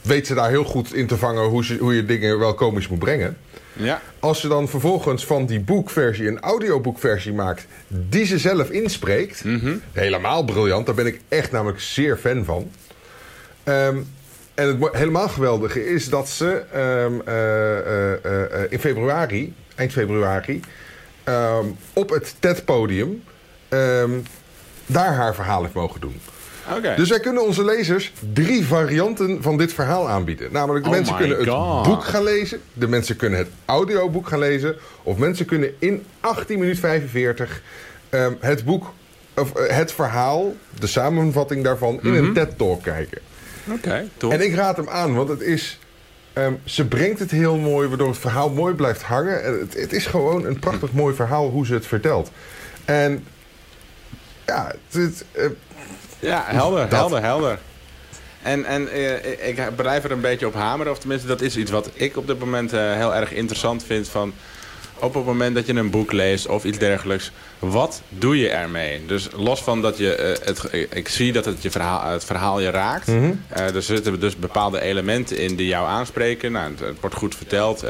weet 0.00 0.26
ze 0.26 0.34
daar 0.34 0.48
heel 0.48 0.64
goed 0.64 0.94
in 0.94 1.06
te 1.06 1.16
vangen 1.16 1.44
hoe, 1.44 1.76
hoe 1.78 1.94
je 1.94 2.04
dingen 2.04 2.38
wel 2.38 2.54
komisch 2.54 2.88
moet 2.88 2.98
brengen. 2.98 3.36
Ja, 3.72 4.00
Als 4.18 4.40
ze 4.40 4.48
dan 4.48 4.68
vervolgens 4.68 5.26
van 5.26 5.46
die 5.46 5.60
boekversie 5.60 6.28
een 6.28 6.40
audioboekversie 6.40 7.32
maakt... 7.32 7.66
die 7.88 8.24
ze 8.24 8.38
zelf 8.38 8.70
inspreekt... 8.70 9.42
helemaal 9.92 10.44
briljant, 10.44 10.86
daar 10.86 10.94
ben 10.94 11.06
ik 11.06 11.20
echt 11.28 11.52
namelijk 11.52 11.80
zeer 11.80 12.16
fan 12.16 12.44
van. 12.44 12.70
Ehm, 13.64 13.96
en 14.54 14.80
het 14.80 14.94
helemaal 14.94 15.28
geweldige 15.28 15.86
is 15.86 16.08
dat 16.08 16.28
ze 16.28 16.62
ehm, 16.72 17.12
eh, 17.24 17.78
eh, 17.78 18.54
eh, 18.62 18.72
in 18.72 18.78
februari, 18.78 19.54
eind 19.74 19.92
februari... 19.92 20.60
ehm, 21.24 21.64
op 21.92 22.10
het 22.10 22.34
TED-podium 22.38 23.22
daar 24.86 25.14
haar 25.14 25.34
verhaal 25.34 25.62
heeft 25.62 25.74
mogen 25.74 26.00
doen. 26.00 26.20
Dus 26.96 27.08
wij 27.08 27.20
kunnen 27.20 27.42
onze 27.42 27.64
lezers 27.64 28.12
drie 28.32 28.66
varianten 28.66 29.42
van 29.42 29.56
dit 29.58 29.72
verhaal 29.72 30.08
aanbieden. 30.08 30.52
Namelijk, 30.52 30.84
de 30.84 30.90
Oh 30.90 30.96
mensen 30.96 31.16
kunnen 31.16 31.36
het 31.38 31.46
boek 31.86 32.04
gaan 32.04 32.22
lezen. 32.22 32.60
De 32.72 32.88
mensen 32.88 33.16
kunnen 33.16 33.38
het 33.38 33.48
audioboek 33.64 34.28
gaan 34.28 34.38
lezen. 34.38 34.76
Of 35.02 35.16
mensen 35.16 35.46
kunnen 35.46 35.74
in 35.78 36.04
18 36.20 36.58
minuten 36.58 36.80
45 36.80 37.62
ehm, 38.08 38.32
het 38.40 38.64
boek, 38.64 38.92
of 39.36 39.54
eh, 39.54 39.76
het 39.76 39.92
verhaal, 39.92 40.54
de 40.80 40.86
samenvatting 40.86 41.64
daarvan, 41.64 41.98
in 42.02 42.10
Mhm. 42.12 42.24
een 42.24 42.32
TED-talk 42.32 42.82
kijken. 42.82 43.20
Oké, 43.72 44.08
tof. 44.16 44.32
En 44.32 44.40
ik 44.40 44.54
raad 44.54 44.76
hem 44.76 44.88
aan, 44.88 45.14
want 45.14 45.28
het 45.28 45.40
is... 45.40 45.78
ehm, 46.32 46.52
ze 46.64 46.84
brengt 46.86 47.18
het 47.18 47.30
heel 47.30 47.56
mooi, 47.56 47.88
waardoor 47.88 48.08
het 48.08 48.18
verhaal 48.18 48.50
mooi 48.50 48.74
blijft 48.74 49.02
hangen. 49.02 49.44
En 49.44 49.58
het, 49.60 49.74
het 49.74 49.92
is 49.92 50.06
gewoon 50.06 50.44
een 50.46 50.58
prachtig 50.58 50.92
mooi 50.92 51.14
verhaal 51.14 51.48
hoe 51.50 51.66
ze 51.66 51.74
het 51.74 51.86
vertelt. 51.86 52.30
En 52.84 53.24
ja, 54.46 54.66
het, 54.90 55.02
het, 55.02 55.24
eh, 55.32 55.44
Ja, 56.20 56.44
helder, 56.46 56.88
Dat. 56.88 56.98
helder, 56.98 57.22
helder. 57.22 57.58
En, 58.42 58.64
en 58.64 58.88
eh, 58.88 59.48
ik 59.48 59.76
blijf 59.76 60.04
er 60.04 60.10
een 60.10 60.20
beetje 60.20 60.46
op 60.46 60.54
hameren. 60.54 60.92
Of 60.92 60.98
tenminste, 60.98 61.26
dat 61.26 61.40
is 61.40 61.56
iets 61.56 61.70
wat 61.70 61.90
ik 61.94 62.16
op 62.16 62.26
dit 62.26 62.38
moment 62.38 62.72
eh, 62.72 62.94
heel 62.94 63.14
erg 63.14 63.32
interessant 63.32 63.84
vind. 63.84 64.08
Van 64.08 64.32
op 64.98 65.14
het 65.14 65.24
moment 65.24 65.54
dat 65.54 65.66
je 65.66 65.72
een 65.72 65.90
boek 65.90 66.12
leest 66.12 66.46
of 66.46 66.64
iets 66.64 66.78
dergelijks. 66.78 67.32
Wat 67.58 68.02
doe 68.08 68.38
je 68.38 68.48
ermee? 68.48 69.06
Dus 69.06 69.28
los 69.36 69.62
van 69.62 69.82
dat 69.82 69.98
je 69.98 70.14
eh, 70.14 70.46
het... 70.46 70.68
Ik 70.90 71.08
zie 71.08 71.32
dat 71.32 71.44
het, 71.44 71.62
je 71.62 71.70
verhaal, 71.70 72.10
het 72.10 72.24
verhaal 72.24 72.60
je 72.60 72.70
raakt. 72.70 73.06
Mhm. 73.06 73.32
Er 73.48 73.82
zitten 73.82 74.20
dus 74.20 74.36
bepaalde 74.36 74.80
elementen 74.80 75.38
in 75.38 75.56
die 75.56 75.66
jou 75.66 75.86
aanspreken. 75.86 76.52
Nou, 76.52 76.70
het, 76.70 76.80
het 76.80 77.00
wordt 77.00 77.16
goed 77.16 77.34
verteld. 77.34 77.84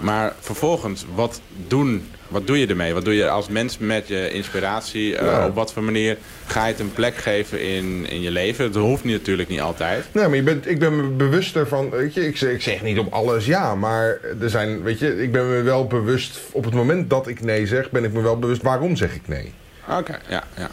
Maar 0.00 0.32
vervolgens, 0.40 1.06
wat, 1.14 1.40
doen, 1.66 2.10
wat 2.28 2.46
doe 2.46 2.58
je 2.58 2.66
ermee? 2.66 2.94
Wat 2.94 3.04
doe 3.04 3.14
je 3.14 3.28
als 3.28 3.48
mens 3.48 3.78
met 3.78 4.08
je 4.08 4.30
inspiratie? 4.30 5.16
Eh. 5.16 5.44
Op 5.46 5.54
wat 5.54 5.72
voor 5.72 5.82
manier 5.82 6.16
ga 6.46 6.64
je 6.64 6.72
het 6.72 6.80
een 6.80 6.92
plek 6.92 7.16
geven 7.16 7.62
in, 7.62 8.06
in 8.08 8.20
je 8.20 8.30
leven? 8.30 8.72
Dat 8.72 8.82
hoeft 8.82 9.04
niet, 9.04 9.12
natuurlijk 9.18 9.48
niet 9.48 9.60
altijd. 9.60 10.04
Nee, 10.12 10.26
maar 10.26 10.36
je 10.36 10.42
bent, 10.42 10.68
ik 10.68 10.78
ben 10.78 10.96
me 10.96 11.02
bewust 11.02 11.56
ervan. 11.56 11.90
Weet 11.90 12.14
je, 12.14 12.26
ik, 12.26 12.36
zeg, 12.36 12.50
ik 12.50 12.62
zeg 12.62 12.82
niet 12.82 12.98
op 12.98 13.12
alles 13.12 13.46
ja, 13.46 13.74
maar 13.74 14.18
er 14.40 14.50
zijn, 14.50 14.82
weet 14.82 14.98
je, 14.98 15.22
ik 15.22 15.32
ben 15.32 15.50
me 15.50 15.62
wel 15.62 15.86
bewust. 15.86 16.40
Op 16.50 16.64
het 16.64 16.74
moment 16.74 17.10
dat 17.10 17.26
ik 17.26 17.40
nee 17.40 17.66
zeg, 17.66 17.90
ben 17.90 18.04
ik 18.04 18.12
me 18.12 18.20
wel 18.20 18.38
bewust 18.38 18.62
waarom 18.62 18.96
zeg 18.96 19.14
ik 19.14 19.28
nee. 19.28 19.52
Oké, 19.88 20.18
ja, 20.28 20.44
ja. 20.56 20.70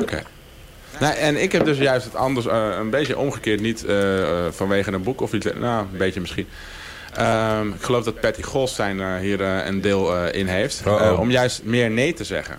Oké. 0.00 0.22
Nou, 1.00 1.14
en 1.14 1.42
ik 1.42 1.52
heb 1.52 1.64
dus 1.64 1.78
juist 1.78 2.04
het 2.04 2.14
anders, 2.14 2.46
eh, 2.46 2.68
een 2.78 2.90
beetje 2.90 3.18
omgekeerd, 3.18 3.60
niet 3.60 3.84
eh, 3.84 4.46
vanwege 4.50 4.92
een 4.92 5.02
boek 5.02 5.20
of 5.20 5.32
iets, 5.32 5.46
nou, 5.60 5.86
een 5.92 5.98
beetje 5.98 6.20
misschien. 6.20 6.46
Ehm, 7.14 7.68
ik 7.68 7.82
geloof 7.82 8.04
dat 8.04 8.20
Patty 8.20 8.42
Goldstein 8.42 9.00
eh, 9.00 9.16
hier 9.16 9.40
eh, 9.42 9.66
een 9.66 9.80
deel 9.80 10.16
eh, 10.16 10.40
in 10.40 10.46
heeft. 10.46 10.82
Uh-oh. 10.86 11.06
Eh, 11.06 11.20
om 11.20 11.30
juist 11.30 11.62
meer 11.64 11.90
nee 11.90 12.12
te 12.12 12.24
zeggen. 12.24 12.58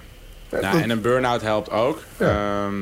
Nou, 0.50 0.82
en 0.82 0.90
een 0.90 1.02
burn-out 1.02 1.42
helpt 1.42 1.70
ook. 1.70 2.00
Ja. 2.18 2.66
Ehm, 2.66 2.82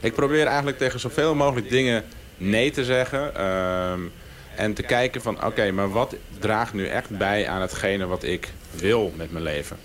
ik 0.00 0.14
probeer 0.14 0.46
eigenlijk 0.46 0.78
tegen 0.78 1.00
zoveel 1.00 1.34
mogelijk 1.34 1.70
dingen 1.70 2.04
nee 2.36 2.70
te 2.70 2.84
zeggen. 2.84 3.34
ehm, 3.34 4.00
en 4.56 4.74
te 4.74 4.82
kijken 4.82 5.22
van, 5.22 5.44
oké, 5.44 5.70
maar 5.70 5.90
wat 5.90 6.14
draagt 6.38 6.72
nu 6.72 6.86
echt 6.86 7.10
bij 7.10 7.48
aan 7.48 7.60
hetgene 7.60 8.06
wat 8.06 8.22
ik 8.22 8.48
wil 8.70 9.12
met 9.16 9.32
mijn 9.32 9.44
leven? 9.44 9.76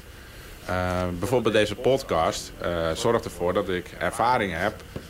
Uh, 0.70 1.02
bijvoorbeeld 1.20 1.54
deze 1.54 1.76
podcast 1.76 2.52
uh, 2.66 2.92
zorgt 2.94 3.26
ervoor 3.26 3.54
dat 3.54 3.70
ik 3.70 3.86
ervaring 4.00 4.54
heb 4.56 4.74
uh, 4.74 5.02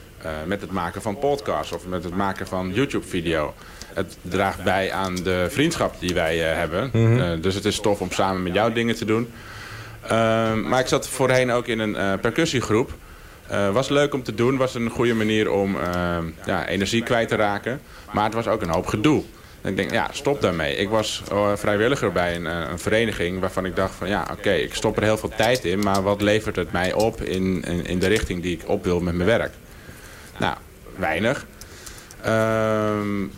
met 0.45 0.61
het 0.61 0.71
maken 0.71 1.01
van 1.01 1.19
podcasts 1.19 1.71
of 1.71 1.87
met 1.87 2.03
het 2.03 2.15
maken 2.15 2.47
van 2.47 2.71
YouTube-video. 2.73 3.53
Het 3.93 4.17
draagt 4.21 4.63
bij 4.63 4.91
aan 4.91 5.15
de 5.15 5.47
vriendschap 5.49 5.95
die 5.99 6.13
wij 6.13 6.51
uh, 6.51 6.57
hebben. 6.57 6.89
Mm 6.93 7.19
-hmm. 7.19 7.41
dus 7.41 7.55
het 7.55 7.65
is 7.65 7.79
tof 7.79 8.01
om 8.01 8.11
samen 8.11 8.43
met 8.43 8.53
jou 8.53 8.73
dingen 8.73 8.95
te 8.95 9.05
doen. 9.05 9.31
Ehm, 10.07 10.61
maar 10.61 10.79
ik 10.79 10.87
zat 10.87 11.07
voorheen 11.07 11.51
ook 11.51 11.67
in 11.67 11.79
een 11.79 12.19
percussiegroep. 12.19 12.93
Uh, 13.51 13.69
was 13.69 13.89
leuk 13.89 14.13
om 14.13 14.23
te 14.23 14.35
doen, 14.35 14.57
was 14.57 14.75
een 14.75 14.89
goede 14.89 15.13
manier 15.13 15.51
om 15.51 15.77
ja, 16.45 16.67
energie 16.67 17.03
kwijt 17.03 17.27
te 17.27 17.35
raken. 17.35 17.81
Maar 18.11 18.23
het 18.23 18.33
was 18.33 18.47
ook 18.47 18.61
een 18.61 18.69
hoop 18.69 18.85
gedoe. 18.85 19.23
En 19.63 19.69
ik 19.69 19.75
denk, 19.75 19.91
ja, 19.91 20.07
stop 20.11 20.41
daarmee. 20.41 20.75
Ik 20.75 20.89
was 20.89 21.23
uh, 21.31 21.51
vrijwilliger 21.55 22.11
bij 22.11 22.35
een, 22.35 22.45
een, 22.45 22.79
vereniging 22.79 23.39
waarvan 23.39 23.65
ik 23.65 23.75
dacht 23.75 23.95
van, 23.95 24.07
ja, 24.07 24.21
oké, 24.21 24.31
okay, 24.31 24.59
ik 24.59 24.73
stop 24.73 24.97
er 24.97 25.03
heel 25.03 25.17
veel 25.17 25.31
tijd 25.37 25.65
in, 25.65 25.79
maar 25.79 26.01
wat 26.01 26.21
levert 26.21 26.55
het 26.55 26.71
mij 26.71 26.93
op 26.93 27.21
in, 27.21 27.63
in, 27.63 27.85
in, 27.85 27.99
de 27.99 28.07
richting 28.07 28.41
die 28.41 28.57
ik 28.57 28.69
op 28.69 28.83
wil 28.83 28.99
met 28.99 29.13
mijn 29.13 29.29
werk? 29.29 29.51
Nou, 30.39 30.55
weinig. 30.95 31.45
Um, 32.25 33.31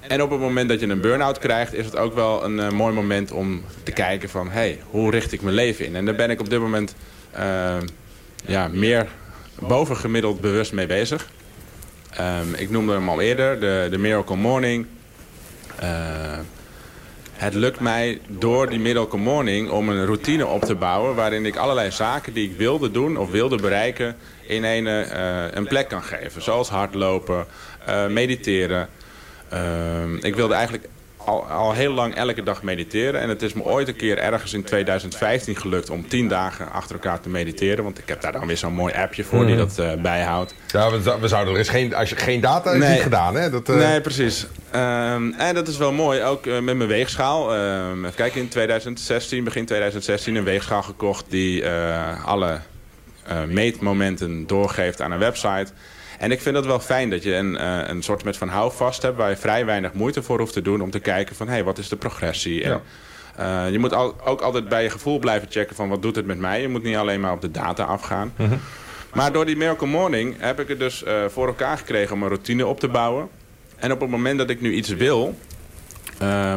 en 0.00 0.22
op 0.22 0.30
het 0.30 0.40
moment 0.40 0.68
dat 0.68 0.80
je 0.80 0.86
een 0.86 1.00
burn-out 1.00 1.38
krijgt, 1.38 1.74
is 1.74 1.84
het 1.84 1.96
ook 1.96 2.14
wel 2.14 2.44
een 2.44 2.58
uh, 2.58 2.70
mooi 2.70 2.94
moment 2.94 3.30
om 3.30 3.64
te 3.82 3.92
kijken 3.92 4.28
van, 4.28 4.46
hé, 4.46 4.52
hey, 4.52 4.80
hoe 4.90 5.10
richt 5.10 5.32
ik 5.32 5.42
mijn 5.42 5.54
leven 5.54 5.84
in? 5.84 5.96
En 5.96 6.04
daar 6.04 6.14
ben 6.14 6.30
ik 6.30 6.40
op 6.40 6.50
dit 6.50 6.60
moment 6.60 6.94
uh, 7.38 7.76
ja, 8.46 8.68
meer 8.68 9.06
bovengemiddeld 9.58 10.40
bewust 10.40 10.72
mee 10.72 10.86
bezig. 10.86 11.28
Um, 12.20 12.54
ik 12.54 12.70
noemde 12.70 12.92
hem 12.92 13.08
al 13.08 13.20
eerder, 13.20 13.60
de, 13.60 13.86
de 13.90 13.98
Miracle 13.98 14.36
Morning. 14.36 14.86
Uh, 15.82 16.38
het 17.42 17.54
lukt 17.54 17.80
mij 17.80 18.20
door 18.28 18.68
die 18.70 18.78
Miracle 18.78 19.18
Morning 19.18 19.70
om 19.70 19.88
een 19.88 20.04
routine 20.04 20.46
op 20.46 20.64
te 20.64 20.74
bouwen... 20.74 21.14
waarin 21.14 21.46
ik 21.46 21.56
allerlei 21.56 21.90
zaken 21.90 22.32
die 22.32 22.50
ik 22.50 22.56
wilde 22.56 22.90
doen 22.90 23.16
of 23.16 23.30
wilde 23.30 23.56
bereiken... 23.56 24.16
in 24.46 24.64
een, 24.64 24.86
uh, 24.86 25.44
een 25.50 25.66
plek 25.66 25.88
kan 25.88 26.02
geven. 26.02 26.42
Zoals 26.42 26.68
hardlopen, 26.68 27.46
uh, 27.88 28.06
mediteren. 28.06 28.88
Uh, 29.52 29.58
ik 30.20 30.34
wilde 30.34 30.54
eigenlijk 30.54 30.88
al, 31.24 31.46
al 31.46 31.72
heel 31.72 31.92
lang 31.92 32.14
elke 32.14 32.42
dag 32.42 32.62
mediteren. 32.62 33.20
En 33.20 33.28
het 33.28 33.42
is 33.42 33.52
me 33.52 33.62
ooit 33.62 33.88
een 33.88 33.96
keer 33.96 34.18
ergens 34.18 34.52
in 34.52 34.64
2015 34.64 35.56
gelukt 35.56 35.90
om 35.90 36.08
tien 36.08 36.28
dagen 36.28 36.72
achter 36.72 36.94
elkaar 36.94 37.20
te 37.20 37.28
mediteren. 37.28 37.84
Want 37.84 37.98
ik 37.98 38.08
heb 38.08 38.20
daar 38.20 38.32
dan 38.32 38.46
weer 38.46 38.56
zo'n 38.56 38.72
mooi 38.72 38.94
appje 38.94 39.24
voor 39.24 39.46
die 39.46 39.56
dat 39.56 39.76
uh, 39.80 39.92
bijhoudt. 39.94 40.54
Ja, 40.66 40.90
we, 40.90 41.18
we, 41.20 41.28
zouden 41.28 41.54
er 41.54 41.60
is 41.60 41.68
geen, 41.68 41.94
als 41.94 42.08
je 42.08 42.16
geen 42.16 42.40
data 42.40 42.72
is 42.72 42.88
niet 42.88 43.02
gedaan, 43.02 43.34
hè? 43.34 43.50
Dat, 43.50 43.68
uh... 43.68 43.76
Nee, 43.76 44.00
precies. 44.00 44.46
Um, 44.74 45.32
en 45.32 45.54
dat 45.54 45.68
is 45.68 45.76
wel 45.76 45.92
mooi, 45.92 46.22
ook 46.22 46.46
uh, 46.46 46.58
met 46.58 46.76
mijn 46.76 46.88
weegschaal. 46.88 47.56
Um, 47.56 48.04
even 48.04 48.16
kijken, 48.16 48.40
in 48.40 48.48
2016, 48.48 49.44
begin 49.44 49.66
2016, 49.66 50.34
een 50.34 50.44
weegschaal 50.44 50.82
gekocht 50.82 51.24
die 51.28 51.66
alle 52.24 52.60
meetmomenten 53.48 54.46
doorgeeft 54.46 55.00
aan 55.00 55.12
een 55.12 55.18
website. 55.18 55.66
En 56.22 56.30
ik 56.30 56.40
vind 56.40 56.56
het 56.56 56.66
wel 56.66 56.80
fijn 56.80 57.10
dat 57.10 57.22
je 57.22 57.34
een, 57.34 57.54
uh, 57.54 57.78
een 57.86 58.02
soort 58.02 58.24
met 58.24 58.36
van 58.36 58.48
houvast 58.48 59.02
hebt... 59.02 59.16
waar 59.16 59.30
je 59.30 59.36
vrij 59.36 59.64
weinig 59.64 59.92
moeite 59.92 60.22
voor 60.22 60.38
hoeft 60.38 60.52
te 60.52 60.62
doen 60.62 60.80
om 60.80 60.90
te 60.90 60.98
kijken 60.98 61.36
van... 61.36 61.46
hé, 61.46 61.52
hey, 61.52 61.64
wat 61.64 61.78
is 61.78 61.88
de 61.88 61.96
progressie? 61.96 62.64
En, 62.64 62.82
uh, 63.40 63.70
je 63.70 63.78
moet 63.78 63.94
al, 63.94 64.20
ook 64.24 64.40
altijd 64.40 64.68
bij 64.68 64.82
je 64.82 64.90
gevoel 64.90 65.18
blijven 65.18 65.48
checken 65.50 65.76
van 65.76 65.88
wat 65.88 66.02
doet 66.02 66.16
het 66.16 66.26
met 66.26 66.38
mij. 66.38 66.60
Je 66.60 66.68
moet 66.68 66.82
niet 66.82 66.96
alleen 66.96 67.20
maar 67.20 67.32
op 67.32 67.40
de 67.40 67.50
data 67.50 67.84
afgaan. 67.84 68.32
Mm 68.36 68.46
-hmm. 68.46 68.60
Maar 69.12 69.32
door 69.32 69.46
die 69.46 69.56
Miracle 69.56 69.86
Morning 69.86 70.34
heb 70.38 70.60
ik 70.60 70.68
het 70.68 70.78
dus 70.78 71.02
uh, 71.02 71.24
voor 71.28 71.46
elkaar 71.46 71.78
gekregen 71.78 72.14
om 72.14 72.22
een 72.22 72.28
routine 72.28 72.66
op 72.66 72.80
te 72.80 72.88
bouwen. 72.88 73.28
En 73.76 73.92
op 73.92 74.00
het 74.00 74.10
moment 74.10 74.38
dat 74.38 74.50
ik 74.50 74.60
nu 74.60 74.72
iets 74.72 74.88
wil... 74.88 75.38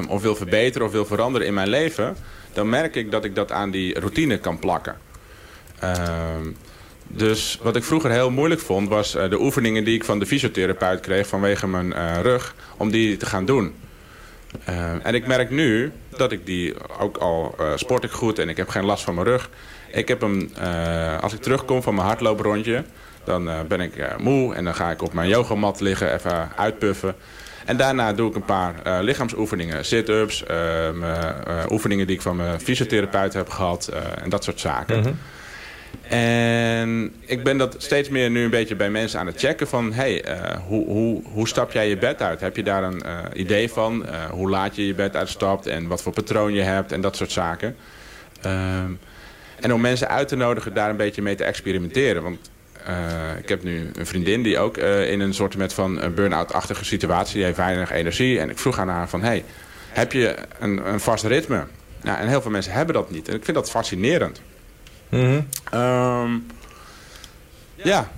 of 0.07 0.21
wil 0.21 0.35
verbeteren 0.35 0.87
of 0.87 0.93
wil 0.93 1.05
veranderen 1.05 1.47
in 1.47 1.53
mijn 1.53 1.69
leven... 1.69 2.15
dan 2.53 2.69
merk 2.69 2.95
ik 2.95 3.11
dat 3.11 3.25
ik 3.25 3.35
dat 3.35 3.51
aan 3.51 3.71
die 3.71 3.99
routine 3.99 4.37
kan 4.37 4.59
plakken. 4.59 4.95
Dus 7.07 7.59
wat 7.61 7.75
ik 7.75 7.83
vroeger 7.83 8.11
heel 8.11 8.31
moeilijk 8.31 8.61
vond... 8.61 8.89
was 8.89 9.15
uh, 9.15 9.29
de 9.29 9.39
oefeningen 9.39 9.83
die 9.83 9.95
ik 9.95 10.03
van 10.03 10.19
de 10.19 10.25
fysiotherapeut 10.25 10.99
kreeg 10.99 11.27
vanwege 11.27 11.67
mijn 11.67 11.87
uh, 11.87 12.21
rug... 12.21 12.55
om 12.77 12.91
die 12.91 13.17
te 13.17 13.25
gaan 13.25 13.45
doen. 13.45 13.73
Uh, 14.69 15.05
en 15.05 15.15
ik 15.15 15.27
merk 15.27 15.49
nu 15.49 15.91
dat 16.17 16.31
ik 16.31 16.45
die 16.45 16.73
ook 16.99 17.17
al 17.17 17.55
sport 17.75 18.03
ik 18.03 18.11
goed 18.11 18.39
en 18.39 18.49
ik 18.49 18.57
heb 18.57 18.69
geen 18.69 18.85
last 18.85 19.03
van 19.03 19.13
mijn 19.15 19.27
rug. 19.27 19.49
Ik 19.91 20.07
heb 20.07 20.21
hem, 20.21 20.51
als 21.21 21.33
ik 21.33 21.41
terugkom 21.41 21.81
van 21.81 21.95
mijn 21.95 22.07
hardlooprondje... 22.07 22.83
dan 23.23 23.49
ben 23.67 23.81
ik 23.81 24.17
moe 24.17 24.55
en 24.55 24.63
dan 24.63 24.75
ga 24.75 24.91
ik 24.91 25.01
op 25.01 25.13
mijn 25.13 25.29
yogamat 25.29 25.79
liggen, 25.79 26.13
even 26.13 26.51
uitpuffen... 26.55 27.15
En 27.65 27.77
daarna 27.77 28.13
doe 28.13 28.29
ik 28.29 28.35
een 28.35 28.45
paar 28.45 29.03
lichaamsoefeningen, 29.03 29.85
sit-ups, 29.85 30.43
oefeningen 31.69 32.07
die 32.07 32.15
ik 32.15 32.21
van 32.21 32.35
mijn 32.35 32.59
fysiotherapeut 32.59 33.33
heb 33.33 33.49
gehad 33.49 33.91
en 34.21 34.29
dat 34.29 34.43
soort 34.43 34.59
zaken. 34.59 35.03
-hmm. 35.03 35.17
En 36.01 37.13
ik 37.25 37.43
ben 37.43 37.57
dat 37.57 37.75
steeds 37.77 38.09
meer 38.09 38.29
nu 38.29 38.43
een 38.43 38.49
beetje 38.49 38.75
bij 38.75 38.89
mensen 38.89 39.19
aan 39.19 39.25
het 39.25 39.39
checken 39.39 39.67
van... 39.67 39.93
hey, 39.93 40.27
uh, 40.27 40.49
hoe, 40.67 40.85
hoe, 40.85 41.21
hoe 41.23 41.47
stap 41.47 41.71
jij 41.71 41.89
je 41.89 41.97
bed 41.97 42.21
uit? 42.21 42.41
Heb 42.41 42.55
je 42.55 42.63
daar 42.63 42.83
een 42.83 43.01
uh, 43.05 43.19
idee 43.33 43.69
van? 43.69 44.05
Uh, 44.05 44.25
hoe 44.25 44.49
laat 44.49 44.75
je 44.75 44.87
je 44.87 44.93
bed 44.93 45.15
uitstapt 45.15 45.67
en 45.67 45.87
wat 45.87 46.01
voor 46.01 46.13
patroon 46.13 46.53
je 46.53 46.61
hebt 46.61 46.91
en 46.91 47.01
dat 47.01 47.15
soort 47.15 47.31
zaken. 47.31 47.75
Um, 48.45 48.99
en 49.59 49.73
om 49.73 49.81
mensen 49.81 50.09
uit 50.09 50.27
te 50.27 50.35
nodigen 50.35 50.73
daar 50.73 50.89
een 50.89 50.97
beetje 50.97 51.21
mee 51.21 51.35
te 51.35 51.43
experimenteren. 51.43 52.23
Want 52.23 52.49
ik 53.41 53.49
heb 53.49 53.63
nu 53.63 53.89
een 53.95 54.05
vriendin 54.05 54.43
die 54.43 54.59
ook 54.59 54.77
in 54.77 55.19
een 55.19 55.33
soort 55.33 55.57
met 55.57 55.73
van 55.73 56.01
burn-out-achtige 56.15 56.85
situatie... 56.85 57.35
die 57.35 57.43
heeft 57.43 57.57
weinig 57.57 57.91
energie. 57.91 58.39
En 58.39 58.49
ik 58.49 58.57
vroeg 58.59 58.79
aan 58.79 58.89
haar 58.89 59.09
van... 59.09 59.21
hey, 59.21 59.43
heb 59.89 60.11
je 60.11 60.35
een, 60.59 60.87
een 60.87 60.99
vast 60.99 61.23
ritme? 61.23 61.63
Nou, 62.01 62.17
en 62.17 62.27
heel 62.27 62.41
veel 62.41 62.51
mensen 62.51 62.71
hebben 62.71 62.95
dat 62.95 63.11
niet. 63.11 63.27
En 63.27 63.35
ik 63.35 63.43
vind 63.43 63.57
dat 63.57 63.69
fascinerend. 63.69 64.41
Mm. 65.09 65.47
Um, 65.75 66.45
ja, 67.75 68.11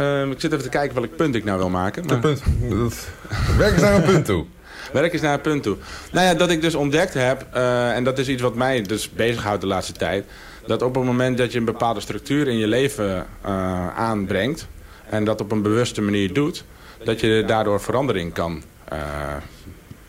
um, 0.00 0.30
ik 0.30 0.40
zit 0.40 0.52
even 0.52 0.64
te 0.64 0.70
kijken 0.70 0.94
welk 0.94 1.16
punt 1.16 1.34
ik 1.34 1.44
nou 1.44 1.58
wil 1.58 1.68
maken. 1.68 2.06
Maar... 2.06 2.18
Punt. 2.18 2.42
Dat... 2.70 3.08
Werk 3.56 3.72
eens 3.72 3.82
naar 3.82 3.94
een 3.94 4.02
punt 4.02 4.24
toe. 4.24 4.44
Werk 4.92 5.12
eens 5.12 5.22
naar 5.22 5.34
een 5.34 5.40
punt 5.40 5.62
toe. 5.62 5.76
Nou 6.12 6.26
ja, 6.26 6.34
dat 6.34 6.50
ik 6.50 6.60
dus 6.60 6.74
ontdekt 6.74 7.14
heb, 7.14 7.46
uh, 7.54 7.94
en 7.94 8.04
dat 8.04 8.18
is 8.18 8.28
iets 8.28 8.42
wat 8.42 8.54
mij 8.54 8.82
dus 8.82 9.10
bezighoudt 9.10 9.60
de 9.60 9.66
laatste 9.66 9.92
tijd... 9.92 10.24
dat 10.66 10.82
op 10.82 10.94
het 10.94 11.04
moment 11.04 11.38
dat 11.38 11.52
je 11.52 11.58
een 11.58 11.64
bepaalde 11.64 12.00
structuur 12.00 12.48
in 12.48 12.58
je 12.58 12.66
leven 12.66 13.26
uh, 13.46 13.96
aanbrengt... 13.96 14.66
en 15.08 15.24
dat 15.24 15.40
op 15.40 15.52
een 15.52 15.62
bewuste 15.62 16.02
manier 16.02 16.32
doet... 16.32 16.64
dat 17.04 17.20
je 17.20 17.44
daardoor 17.46 17.80
verandering 17.80 18.32
kan, 18.32 18.62
uh, 18.92 18.98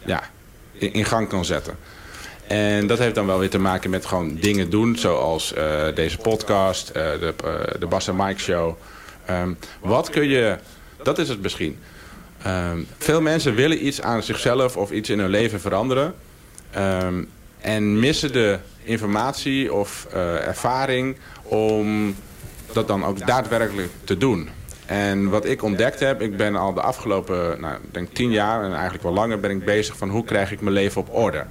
ja, 0.05 0.23
in, 0.71 0.93
in 0.93 1.05
gang 1.05 1.27
kan 1.27 1.45
zetten. 1.45 1.77
En 2.47 2.87
dat 2.87 2.99
heeft 2.99 3.15
dan 3.15 3.25
wel 3.25 3.39
weer 3.39 3.49
te 3.49 3.59
maken 3.59 3.89
met 3.89 4.05
gewoon 4.05 4.35
dingen 4.35 4.69
doen, 4.69 4.95
zoals 4.95 5.53
uh, 5.57 5.83
deze 5.95 6.17
podcast, 6.17 6.87
uh, 6.89 6.93
de, 6.93 7.33
uh, 7.45 7.79
de 7.79 7.85
Bas 7.85 8.07
en 8.07 8.15
Mike 8.15 8.39
Show. 8.39 8.75
Um, 9.29 9.57
wat 9.79 10.09
kun 10.09 10.27
je, 10.27 10.57
dat 11.03 11.17
is 11.17 11.29
het 11.29 11.41
misschien. 11.41 11.79
Um, 12.47 12.87
veel 12.97 13.21
mensen 13.21 13.55
willen 13.55 13.85
iets 13.85 14.01
aan 14.01 14.23
zichzelf 14.23 14.77
of 14.77 14.91
iets 14.91 15.09
in 15.09 15.19
hun 15.19 15.29
leven 15.29 15.59
veranderen. 15.59 16.13
Um, 16.77 17.29
en 17.59 17.99
missen 17.99 18.31
de 18.31 18.59
informatie 18.83 19.73
of 19.73 20.07
ervaring 20.45 21.17
om 21.43 22.15
dat 22.73 22.87
dan 22.87 23.05
ook 23.05 23.27
daadwerkelijk 23.27 23.89
te 24.03 24.17
doen. 24.17 24.49
En 24.85 25.29
wat 25.29 25.45
ik 25.45 25.63
ontdekt 25.63 25.99
heb, 25.99 26.21
ik 26.21 26.37
ben 26.37 26.55
al 26.55 26.73
de 26.73 26.81
afgelopen, 26.81 27.61
nou, 27.61 27.77
denk 27.91 28.13
tien 28.13 28.31
jaar 28.31 28.63
en 28.63 28.73
eigenlijk 28.73 29.03
wel 29.03 29.13
langer 29.13 29.39
ben 29.39 29.51
ik 29.51 29.65
bezig 29.65 29.97
van 29.97 30.09
hoe 30.09 30.23
krijg 30.23 30.51
ik 30.51 30.61
mijn 30.61 30.75
leven 30.75 31.01
op 31.01 31.15
orde. 31.15 31.45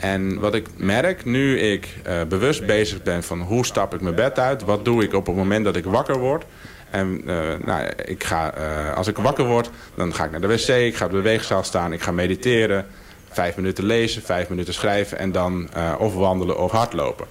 En 0.00 0.38
wat 0.38 0.54
ik 0.54 0.66
merk 0.76 1.24
nu 1.24 1.58
ik 1.58 1.88
uh, 2.06 2.22
bewust 2.28 2.66
bezig 2.66 3.02
ben 3.02 3.22
van 3.22 3.40
hoe 3.40 3.66
stap 3.66 3.94
ik 3.94 4.00
mijn 4.00 4.14
bed 4.14 4.38
uit, 4.38 4.62
wat 4.62 4.84
doe 4.84 5.02
ik 5.02 5.14
op 5.14 5.26
het 5.26 5.36
moment 5.36 5.64
dat 5.64 5.76
ik 5.76 5.84
wakker 5.84 6.18
word. 6.18 6.44
En 6.90 7.22
uh, 7.26 7.42
nou, 7.64 7.88
ik 8.04 8.24
ga, 8.24 8.58
uh, 8.58 8.94
als 8.94 9.06
ik 9.06 9.16
wakker 9.16 9.44
word, 9.44 9.70
dan 9.94 10.14
ga 10.14 10.24
ik 10.24 10.30
naar 10.30 10.40
de 10.40 10.46
wc, 10.46 10.68
ik 10.68 10.96
ga 10.96 11.04
op 11.04 11.10
de 11.10 11.20
weegzaal 11.20 11.64
staan, 11.64 11.92
ik 11.92 12.02
ga 12.02 12.10
mediteren. 12.12 12.86
Vijf 13.30 13.56
minuten 13.56 13.84
lezen, 13.84 14.22
vijf 14.22 14.48
minuten 14.48 14.74
schrijven 14.74 15.18
en 15.18 15.32
dan 15.32 15.68
of 15.98 16.14
wandelen 16.14 16.58
of 16.58 16.70
hardlopen. 16.70 17.26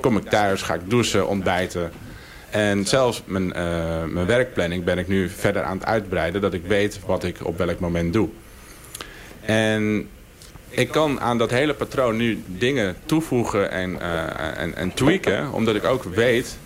Kom 0.00 0.16
ik 0.16 0.24
thuis, 0.24 0.62
ga 0.62 0.74
ik 0.74 0.80
douchen, 0.90 1.28
ontbijten. 1.28 1.90
En 2.50 2.86
zelfs 2.86 3.22
mijn, 3.24 3.48
mijn 4.12 4.26
werkplanning 4.26 4.84
ben 4.84 4.98
ik 4.98 5.08
nu 5.08 5.28
verder 5.28 5.62
aan 5.62 5.76
het 5.76 5.86
uitbreiden, 5.86 6.40
dat 6.40 6.54
ik 6.54 6.64
weet 6.66 7.00
wat 7.06 7.24
ik 7.24 7.36
op 7.42 7.58
welk 7.58 7.80
moment 7.80 8.12
doe. 8.12 8.28
En 9.40 10.08
ik 10.68 10.88
kan 10.88 11.20
aan 11.20 11.38
dat 11.38 11.50
hele 11.50 11.74
patroon 11.74 12.16
nu 12.16 12.42
dingen 12.46 12.96
toevoegen 13.06 13.70
en, 13.70 13.90
uh, 13.90 14.58
en, 14.60 14.74
en 14.74 14.94
tweaken. 14.94 15.52
Omdat 15.52 15.74
ik 15.74 15.84
ook 15.84 16.04
weet 16.04 16.58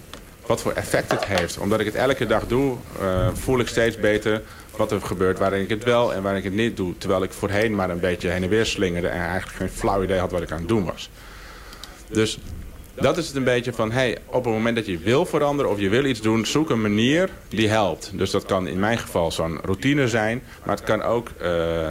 wat 0.47 0.61
voor 0.61 0.73
effect 0.73 1.11
het 1.11 1.25
heeft. 1.25 1.59
Omdat 1.59 1.81
ik 1.81 1.87
het 1.87 1.95
elke 1.95 2.27
dag 2.27 2.47
doe, 2.47 2.77
uh, 3.01 3.29
voel 3.33 3.59
ik 3.59 3.67
steeds 3.67 3.97
beter 3.97 4.43
wat 4.77 4.93
er 4.93 5.01
gebeurt 5.01 5.39
waarin 5.39 5.63
ik 5.63 5.69
het 5.69 5.85
wel 5.85 6.15
en 6.15 6.23
waarin 6.23 6.41
ik 6.45 6.51
het 6.51 6.59
niet 6.59 6.77
doe. 6.77 6.95
Terwijl 6.99 7.23
ik 7.23 7.33
voorheen 7.33 7.75
maar 7.75 7.91
een 7.91 8.01
beetje 8.01 8.29
heen 8.29 8.43
en 8.43 8.49
weer 8.49 8.67
slingerde 8.67 9.09
en 9.09 9.21
eigenlijk 9.21 9.57
geen 9.57 9.71
flauw 9.71 10.03
idee 10.03 10.19
had 10.19 10.31
wat 10.31 10.43
ik 10.43 10.51
aan 10.51 10.59
het 10.59 10.69
doen 10.69 10.85
was. 10.85 11.11
Dus 12.11 12.39
dat 12.95 13.17
is 13.17 13.27
het 13.27 13.37
een 13.37 13.45
beetje 13.45 13.73
van, 13.73 13.93
hey, 13.93 14.19
op 14.27 14.45
het 14.45 14.53
moment 14.53 14.77
dat 14.77 14.87
je 14.87 14.99
wil 14.99 15.27
veranderen 15.27 15.71
of 15.71 15.81
je 15.81 15.89
wil 15.89 16.05
iets 16.05 16.21
doen, 16.21 16.47
zoek 16.47 16.71
een 16.71 16.83
manier 16.83 17.29
die 17.49 17.69
helpt. 17.69 18.11
Dus 18.15 18.31
dat 18.31 18.45
kan 18.45 18.67
in 18.67 18.79
mijn 18.79 18.99
geval 18.99 19.31
zo'n 19.31 19.61
routine 19.65 20.09
zijn, 20.09 20.43
maar 20.65 20.77
het 20.77 20.85
kan 20.85 21.03
ook... 21.03 21.29
Uh, 21.43 21.89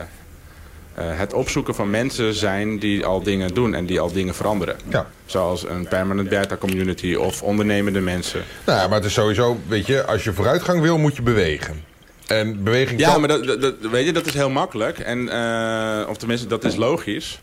het 1.01 1.33
opzoeken 1.33 1.75
van 1.75 1.89
mensen 1.89 2.33
zijn 2.33 2.79
die 2.79 3.05
al 3.05 3.23
dingen 3.23 3.53
doen 3.53 3.73
en 3.73 3.85
die 3.85 3.99
al 3.99 4.11
dingen 4.11 4.35
veranderen. 4.35 4.75
Ja. 4.89 5.07
Zoals 5.25 5.67
een 5.67 5.87
permanent 5.87 6.29
beta 6.29 6.57
community 6.57 7.13
of 7.13 7.41
ondernemende 7.41 7.99
mensen. 7.99 8.43
Nou 8.65 8.79
ja, 8.79 8.87
maar 8.87 8.97
het 8.97 9.05
is 9.05 9.13
sowieso, 9.13 9.59
weet 9.67 9.85
je, 9.85 10.05
als 10.05 10.23
je 10.23 10.33
vooruitgang 10.33 10.81
wil, 10.81 10.97
moet 10.97 11.15
je 11.15 11.21
bewegen. 11.21 11.83
En 12.27 12.63
beweging 12.63 12.99
Ja, 12.99 13.17
maar 13.17 13.27
dat, 13.27 13.61
dat, 13.61 13.75
weet 13.91 14.05
je, 14.05 14.13
dat 14.13 14.25
is 14.25 14.33
heel 14.33 14.49
makkelijk. 14.49 14.99
En, 14.99 15.19
uh, 15.19 16.09
of 16.09 16.17
tenminste, 16.17 16.47
dat 16.47 16.63
is 16.63 16.75
logisch. 16.75 17.41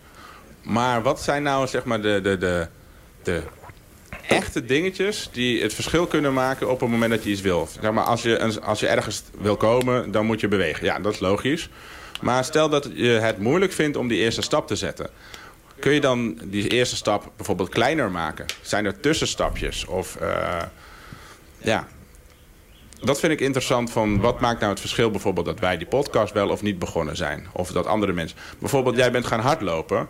Maar 0.62 1.02
wat 1.02 1.22
zijn 1.22 1.42
nou 1.42 1.66
zeg 1.66 1.84
maar 1.84 2.00
de, 2.00 2.20
de, 2.22 2.38
de, 2.38 2.66
de 3.22 3.42
echte 4.26 4.64
dingetjes 4.64 5.28
die 5.32 5.62
het 5.62 5.74
verschil 5.74 6.06
kunnen 6.06 6.32
maken 6.32 6.70
op 6.70 6.80
het 6.80 6.90
moment 6.90 7.10
dat 7.10 7.24
je 7.24 7.30
iets 7.30 7.40
wil? 7.40 7.68
Zeg 7.80 7.92
maar, 7.92 8.04
als 8.04 8.22
je, 8.22 8.60
als 8.62 8.80
je 8.80 8.86
ergens 8.86 9.22
wil 9.40 9.56
komen, 9.56 10.10
dan 10.10 10.26
moet 10.26 10.40
je 10.40 10.48
bewegen. 10.48 10.84
Ja, 10.84 10.98
dat 10.98 11.12
is 11.12 11.20
logisch. 11.20 11.68
Maar 12.20 12.44
stel 12.44 12.68
dat 12.68 12.90
je 12.94 13.08
het 13.08 13.38
moeilijk 13.38 13.72
vindt 13.72 13.96
om 13.96 14.08
die 14.08 14.18
eerste 14.18 14.42
stap 14.42 14.66
te 14.66 14.76
zetten. 14.76 15.10
Kun 15.78 15.92
je 15.92 16.00
dan 16.00 16.38
die 16.44 16.68
eerste 16.68 16.96
stap 16.96 17.30
bijvoorbeeld 17.36 17.68
kleiner 17.68 18.10
maken? 18.10 18.46
Zijn 18.60 18.84
er 18.84 19.00
tussenstapjes? 19.00 19.86
Of 19.86 20.16
uh, 20.22 20.62
ja, 21.58 21.86
dat 23.00 23.20
vind 23.20 23.32
ik 23.32 23.40
interessant 23.40 23.90
van 23.90 24.20
wat 24.20 24.40
maakt 24.40 24.58
nou 24.58 24.70
het 24.70 24.80
verschil 24.80 25.10
bijvoorbeeld 25.10 25.46
dat 25.46 25.60
wij 25.60 25.76
die 25.76 25.86
podcast 25.86 26.32
wel 26.32 26.48
of 26.48 26.62
niet 26.62 26.78
begonnen 26.78 27.16
zijn. 27.16 27.46
Of 27.52 27.72
dat 27.72 27.86
andere 27.86 28.12
mensen. 28.12 28.38
Bijvoorbeeld 28.58 28.96
jij 28.96 29.10
bent 29.10 29.26
gaan 29.26 29.40
hardlopen. 29.40 30.08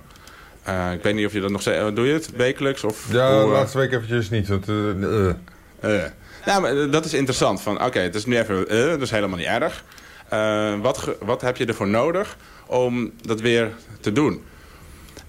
Uh, 0.69 0.93
ik 0.93 1.03
weet 1.03 1.15
niet 1.15 1.27
of 1.27 1.33
je 1.33 1.41
dat 1.41 1.51
nog 1.51 1.61
steeds... 1.61 1.95
Doe 1.95 2.07
je 2.07 2.13
het 2.13 2.31
wekelijks? 2.37 2.85
Of 2.85 3.13
ja, 3.13 3.41
de 3.41 3.47
laatste 3.47 3.79
week 3.79 3.93
eventjes 3.93 4.31
niet. 4.31 4.49
Want, 4.49 4.69
uh, 4.69 4.87
uh. 5.85 6.03
Nou, 6.47 6.61
maar 6.61 6.91
dat 6.91 7.05
is 7.05 7.15
interessant. 7.15 7.67
Oké, 7.67 7.85
okay, 7.85 8.03
het 8.03 8.15
is 8.15 8.27
nu 8.27 8.39
even... 8.39 8.69
dat 8.69 9.01
is 9.01 9.11
helemaal 9.11 9.39
niet 9.39 9.47
erg. 9.47 9.85
Uh, 10.33 10.81
wat, 10.81 11.17
wat 11.21 11.41
heb 11.41 11.57
je 11.57 11.67
ervoor 11.67 11.89
nodig 11.89 12.37
om 12.67 13.13
dat 13.21 13.41
weer 13.41 13.73
te 14.01 14.13
doen? 14.13 14.45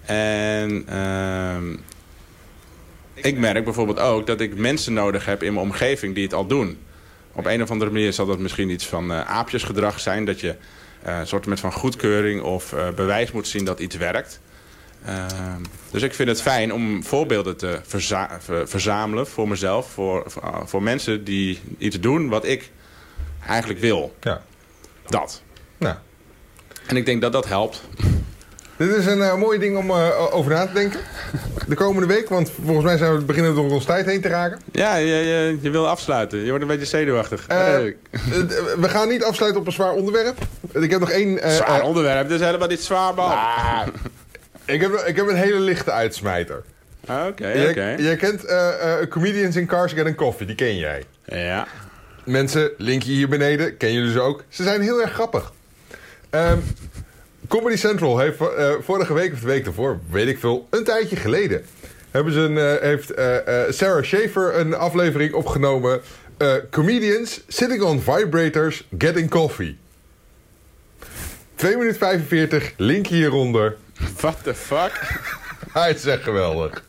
En 0.05 0.83
ehm, 0.87 1.75
ik 3.13 3.37
merk 3.37 3.63
bijvoorbeeld 3.63 3.99
ook 3.99 4.27
dat 4.27 4.41
ik 4.41 4.55
mensen 4.55 4.93
nodig 4.93 5.25
heb 5.25 5.43
in 5.43 5.53
mijn 5.53 5.65
omgeving 5.65 6.15
die 6.15 6.23
het 6.23 6.33
al 6.33 6.45
doen. 6.45 6.77
Op 7.31 7.45
een 7.45 7.61
of 7.61 7.71
andere 7.71 7.91
manier 7.91 8.13
zal 8.13 8.25
dat 8.25 8.39
misschien 8.39 8.69
iets 8.69 8.87
van 8.87 9.11
uh, 9.11 9.21
aapjesgedrag 9.21 9.99
zijn. 9.99 10.25
Dat 10.25 10.39
je 10.39 10.55
een 11.03 11.27
soort 11.27 11.45
met 11.45 11.59
van 11.59 11.71
goedkeuring 11.71 12.41
of 12.41 12.75
bewijs 12.95 13.31
moet 13.31 13.47
zien 13.47 13.65
dat 13.65 13.79
iets 13.79 13.95
werkt. 13.95 14.39
Ehm, 15.05 15.61
dus 15.91 16.01
ik 16.01 16.13
vind 16.13 16.29
het 16.29 16.41
fijn 16.41 16.73
om 16.73 17.03
voorbeelden 17.03 17.57
te 17.57 17.79
verza 17.83 18.39
verzamelen 18.65 19.27
voor 19.27 19.47
mezelf. 19.47 19.91
Voor, 19.91 20.23
voor, 20.65 20.83
mensen 20.83 21.23
die 21.23 21.59
iets 21.77 21.99
doen 21.99 22.29
wat 22.29 22.45
ik 22.45 22.71
eigenlijk 23.47 23.79
wil. 23.79 24.15
Ja. 24.21 24.41
Dat. 25.09 25.41
Nou. 25.77 25.95
En 26.87 26.97
ik 26.97 27.05
denk 27.05 27.21
dat 27.21 27.31
dat 27.31 27.47
helpt. 27.47 27.81
Dit 28.77 28.95
is 28.95 29.05
een 29.05 29.17
uh, 29.17 29.35
mooi 29.35 29.59
ding 29.59 29.77
om 29.77 29.89
uh, 29.89 30.35
over 30.35 30.51
na 30.51 30.65
te 30.65 30.73
denken. 30.73 30.99
De 31.67 31.75
komende 31.75 32.07
week, 32.07 32.29
want 32.29 32.51
volgens 32.63 32.85
mij 32.85 32.97
zijn 32.97 33.15
we 33.15 33.23
beginnen 33.23 33.55
door 33.55 33.71
ons 33.71 33.85
tijd 33.85 34.05
heen 34.05 34.21
te 34.21 34.27
raken. 34.27 34.59
Ja, 34.71 34.95
je, 34.95 35.05
je, 35.05 35.57
je 35.61 35.69
wil 35.69 35.87
afsluiten. 35.87 36.39
Je 36.39 36.49
wordt 36.49 36.61
een 36.61 36.69
beetje 36.69 36.85
zenuwachtig. 36.85 37.41
Uh, 37.41 37.57
we 38.77 38.89
gaan 38.89 39.07
niet 39.07 39.23
afsluiten 39.23 39.61
op 39.61 39.67
een 39.67 39.73
zwaar 39.73 39.91
onderwerp. 39.91 40.37
Ik 40.71 40.91
heb 40.91 40.99
nog 40.99 41.09
één... 41.09 41.39
zwaar 41.51 41.81
onderwerp? 41.81 42.29
Dit 42.29 42.39
is 42.39 42.45
helemaal 42.45 42.67
niet 42.67 42.83
zwaar, 42.83 43.13
man. 43.13 43.29
Nah, 43.29 43.87
ik, 44.65 44.81
heb, 44.81 44.93
ik 44.93 45.15
heb 45.15 45.27
een 45.27 45.35
hele 45.35 45.59
lichte 45.59 45.91
uitsmijter. 45.91 46.63
Oké, 47.01 47.23
oké. 47.25 47.69
Okay. 47.69 47.95
Jij 47.95 48.15
kent 48.15 48.45
Comedians 49.09 49.55
in 49.55 49.65
Cars 49.65 49.93
Getting 49.93 50.15
Coffee, 50.15 50.47
die 50.47 50.55
ken 50.55 50.77
jij. 50.77 51.03
Ja. 51.25 51.67
Mensen, 52.29 52.71
linkje 52.77 53.11
hier 53.11 53.29
beneden, 53.29 53.77
ken 53.77 53.93
jullie 53.93 54.11
ze 54.11 54.19
ook. 54.19 54.43
Ze 54.49 54.63
zijn 54.63 54.81
heel 54.81 55.01
erg 55.01 55.11
grappig. 55.11 55.53
Um, 56.31 56.63
Comedy 57.47 57.75
Central 57.75 58.19
heeft 58.19 58.41
uh, 58.41 58.71
vorige 58.81 59.13
week 59.13 59.33
of 59.33 59.39
de 59.39 59.45
week 59.45 59.65
ervoor, 59.65 59.99
weet 60.09 60.27
ik 60.27 60.39
veel, 60.39 60.67
een 60.69 60.83
tijdje 60.83 61.15
geleden... 61.15 61.65
Hebben 62.11 62.33
ze 62.33 62.39
een, 62.39 62.57
uh, 62.57 62.81
heeft 62.81 63.17
uh, 63.17 63.35
Sarah 63.69 64.03
Schaefer 64.03 64.55
een 64.59 64.73
aflevering 64.73 65.33
opgenomen... 65.33 66.01
Comedians 66.71 67.41
Sitting 67.47 67.81
on 67.81 68.01
Vibrators 68.01 68.87
Getting 68.97 69.29
Coffee. 69.29 69.77
2 71.55 71.77
minuten 71.77 71.99
45, 71.99 72.73
linkje 72.77 73.15
hieronder. 73.15 73.75
What 74.15 74.43
the 74.43 74.55
fuck? 74.55 74.91
Hij 75.73 75.93
is 75.93 76.05
echt 76.05 76.23
geweldig. 76.23 76.83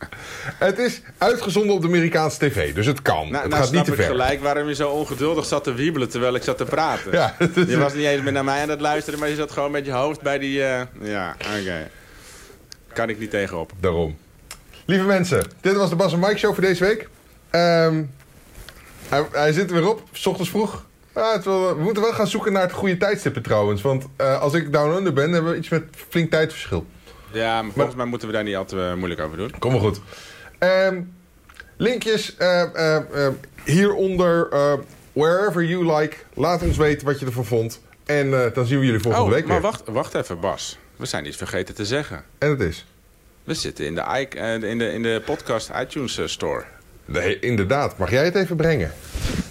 Het 0.59 0.79
is 0.79 1.01
uitgezonden 1.19 1.75
op 1.75 1.81
de 1.81 1.87
Amerikaanse 1.87 2.39
tv, 2.39 2.75
dus 2.75 2.87
het 2.87 3.03
kan. 3.03 3.31
Nou, 3.31 3.43
het 3.43 3.51
nou 3.51 3.63
gaat 3.63 3.73
niet 3.73 3.85
te 3.85 3.91
ik 3.91 3.97
ver. 3.97 4.07
gelijk 4.07 4.43
waarom 4.43 4.69
je 4.69 4.75
zo 4.75 4.91
ongeduldig 4.91 5.45
zat 5.45 5.65
te 5.65 5.75
wiebelen 5.75 6.09
terwijl 6.09 6.35
ik 6.35 6.43
zat 6.43 6.57
te 6.57 6.65
praten. 6.65 7.13
Ja, 7.13 7.37
je 7.67 7.79
was 7.79 7.95
niet 7.95 8.05
eens 8.05 8.23
meer 8.23 8.33
naar 8.33 8.45
mij 8.45 8.63
aan 8.63 8.69
het 8.69 8.81
luisteren, 8.81 9.19
maar 9.19 9.29
je 9.29 9.35
zat 9.35 9.53
gewoon 9.53 9.71
met 9.71 9.87
je 9.87 9.93
hoofd 9.93 10.21
bij 10.21 10.39
die... 10.39 10.59
Uh... 10.59 10.81
Ja, 11.01 11.37
oké. 11.39 11.61
Okay. 11.61 11.91
Kan 12.93 13.09
ik 13.09 13.19
niet 13.19 13.31
tegenop. 13.31 13.73
Daarom. 13.81 14.17
Lieve 14.85 15.05
mensen, 15.05 15.45
dit 15.61 15.77
was 15.77 15.91
de 15.91 15.97
Bas 15.97 16.13
en 16.13 16.19
Mike 16.19 16.39
Show 16.39 16.55
voor 16.55 16.63
deze 16.63 16.85
week. 16.85 17.09
Um, 17.51 18.11
hij, 19.09 19.25
hij, 19.33 19.53
zit 19.53 19.71
er 19.71 19.77
weer 19.77 19.89
op, 19.89 20.03
s 20.13 20.27
ochtends 20.27 20.51
vroeg. 20.51 20.87
Ah, 21.13 21.43
wel, 21.43 21.77
we 21.77 21.83
moeten 21.83 22.03
wel 22.03 22.13
gaan 22.13 22.27
zoeken 22.27 22.53
naar 22.53 22.63
het 22.63 22.73
goede 22.73 22.97
tijdstippen 22.97 23.43
trouwens. 23.43 23.83
Want 23.83 24.07
uh, 24.21 24.41
als 24.41 24.55
ik 24.55 24.73
down 24.73 24.97
under 24.97 25.13
ben, 25.13 25.33
hebben 25.33 25.53
we 25.53 25.59
iets 25.59 25.69
met 25.69 25.83
flink 26.09 26.31
tijdverschil. 26.31 26.87
Ja, 27.33 27.63
maar 27.63 27.73
volgens 27.73 27.97
mij 27.97 28.05
moeten 28.05 28.29
we 28.29 28.35
daar 28.35 28.45
niet 28.45 28.57
al 28.57 28.65
te 28.65 28.77
uh, 28.77 28.95
moeilijk 28.95 29.21
over 29.21 29.37
doen. 29.37 29.53
Kom 29.59 29.73
maar 29.73 29.81
goed. 29.81 30.01
Um, 30.59 31.15
linkjes 31.77 32.37
uh, 32.39 32.63
uh, 32.75 33.29
hieronder, 33.65 34.49
wherever 35.13 35.65
you 35.65 35.97
like. 35.97 36.17
Laat 36.35 36.63
ons 36.63 36.77
weten 36.77 37.07
wat 37.07 37.21
je 37.21 37.27
ervan 37.27 37.45
vond. 37.45 37.81
En 38.07 38.31
dan 38.31 38.67
zien 38.67 38.79
we 38.79 38.85
jullie 38.85 39.01
volgende 39.01 39.27
oh, 39.27 39.33
week 39.33 39.45
maar 39.47 39.61
weer. 39.61 39.71
wacht, 39.71 39.83
wacht 39.87 40.15
even 40.15 40.41
Bas. 40.41 40.79
We 40.97 41.07
zijn 41.07 41.27
iets 41.27 41.37
vergeten 41.37 41.75
te 41.75 41.85
zeggen. 41.85 42.25
En 42.39 42.51
het 42.51 42.61
is? 42.61 42.87
We 43.45 43.55
zitten 43.55 43.87
in 43.87 43.95
de, 43.95 44.29
in 44.69 44.79
de, 44.79 44.93
in 44.93 45.03
de 45.03 45.23
podcast 45.25 45.71
iTunes 45.81 46.21
Store. 46.25 46.65
Nee, 47.05 47.39
inderdaad. 47.39 47.99
Mag 47.99 48.11
jij 48.11 48.25
het 48.25 48.35
even 48.35 48.57
brengen? 48.57 48.93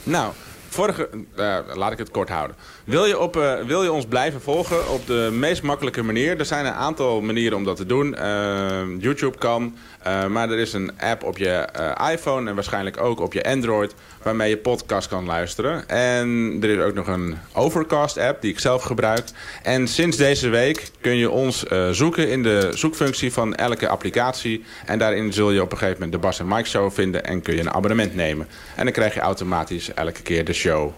Nou, 0.04 0.34
Vorige, 0.70 1.10
uh, 1.40 1.58
laat 1.74 1.92
ik 1.92 1.98
het 1.98 2.12
kort 2.12 2.30
houden. 2.30 2.56
Wil 2.84 3.06
je, 3.06 3.20
op, 3.20 3.38
uh, 3.38 3.62
wil 3.62 3.84
je 3.84 3.92
ons 3.92 4.06
blijven 4.06 4.42
volgen 4.42 4.90
op 4.90 5.08
de 5.08 5.30
meest 5.32 5.64
makkelijke 5.64 6.04
manier? 6.04 6.40
Er 6.40 6.46
zijn 6.46 6.66
een 6.66 6.74
aantal 6.74 7.22
manieren 7.22 7.58
om 7.58 7.64
dat 7.64 7.76
te 7.76 7.86
doen. 7.86 8.16
Uh, 8.20 9.02
YouTube 9.02 9.38
kan, 9.38 9.76
maar 10.04 10.50
er 10.50 10.58
is 10.58 10.74
een 10.74 10.92
app 11.00 11.24
op 11.24 11.38
je 11.38 11.68
iPhone 12.12 12.50
en 12.50 12.56
waarschijnlijk 12.56 13.02
ook 13.02 13.20
op 13.20 13.34
je 13.34 13.44
Android... 13.44 13.94
waarmee 14.24 14.50
je 14.50 14.58
podcast 14.58 15.08
kan 15.08 15.26
luisteren. 15.26 15.88
En 15.88 16.58
er 16.62 16.70
is 16.70 16.84
ook 16.84 16.94
nog 16.94 17.08
een 17.08 17.38
Overcast-app 17.54 18.42
die 18.42 18.52
ik 18.52 18.60
zelf 18.60 18.84
gebruik. 18.84 19.24
En 19.64 19.88
sinds 19.88 20.18
deze 20.18 20.50
week 20.50 20.92
kun 21.02 21.16
je 21.16 21.30
ons 21.30 21.66
zoeken 21.92 22.30
in 22.30 22.44
de 22.44 22.72
zoekfunctie 22.74 23.34
van 23.34 23.56
elke 23.56 23.88
applicatie. 23.88 24.64
En 24.86 25.00
daarin 25.00 25.34
zul 25.34 25.52
je 25.52 25.62
op 25.62 25.72
een 25.72 25.78
gegeven 25.78 26.02
moment 26.02 26.22
de 26.22 26.28
Bas 26.28 26.40
en 26.40 26.48
Mike 26.48 26.70
Show 26.70 26.92
vinden... 26.92 27.26
en 27.26 27.42
kun 27.42 27.56
je 27.56 27.60
een 27.60 27.74
abonnement 27.74 28.16
nemen. 28.16 28.48
En 28.76 28.84
dan 28.84 28.94
krijg 28.94 29.14
je 29.14 29.20
automatisch 29.20 29.94
elke 29.94 30.22
keer 30.22 30.46
de 30.46 30.54
show 30.54 30.92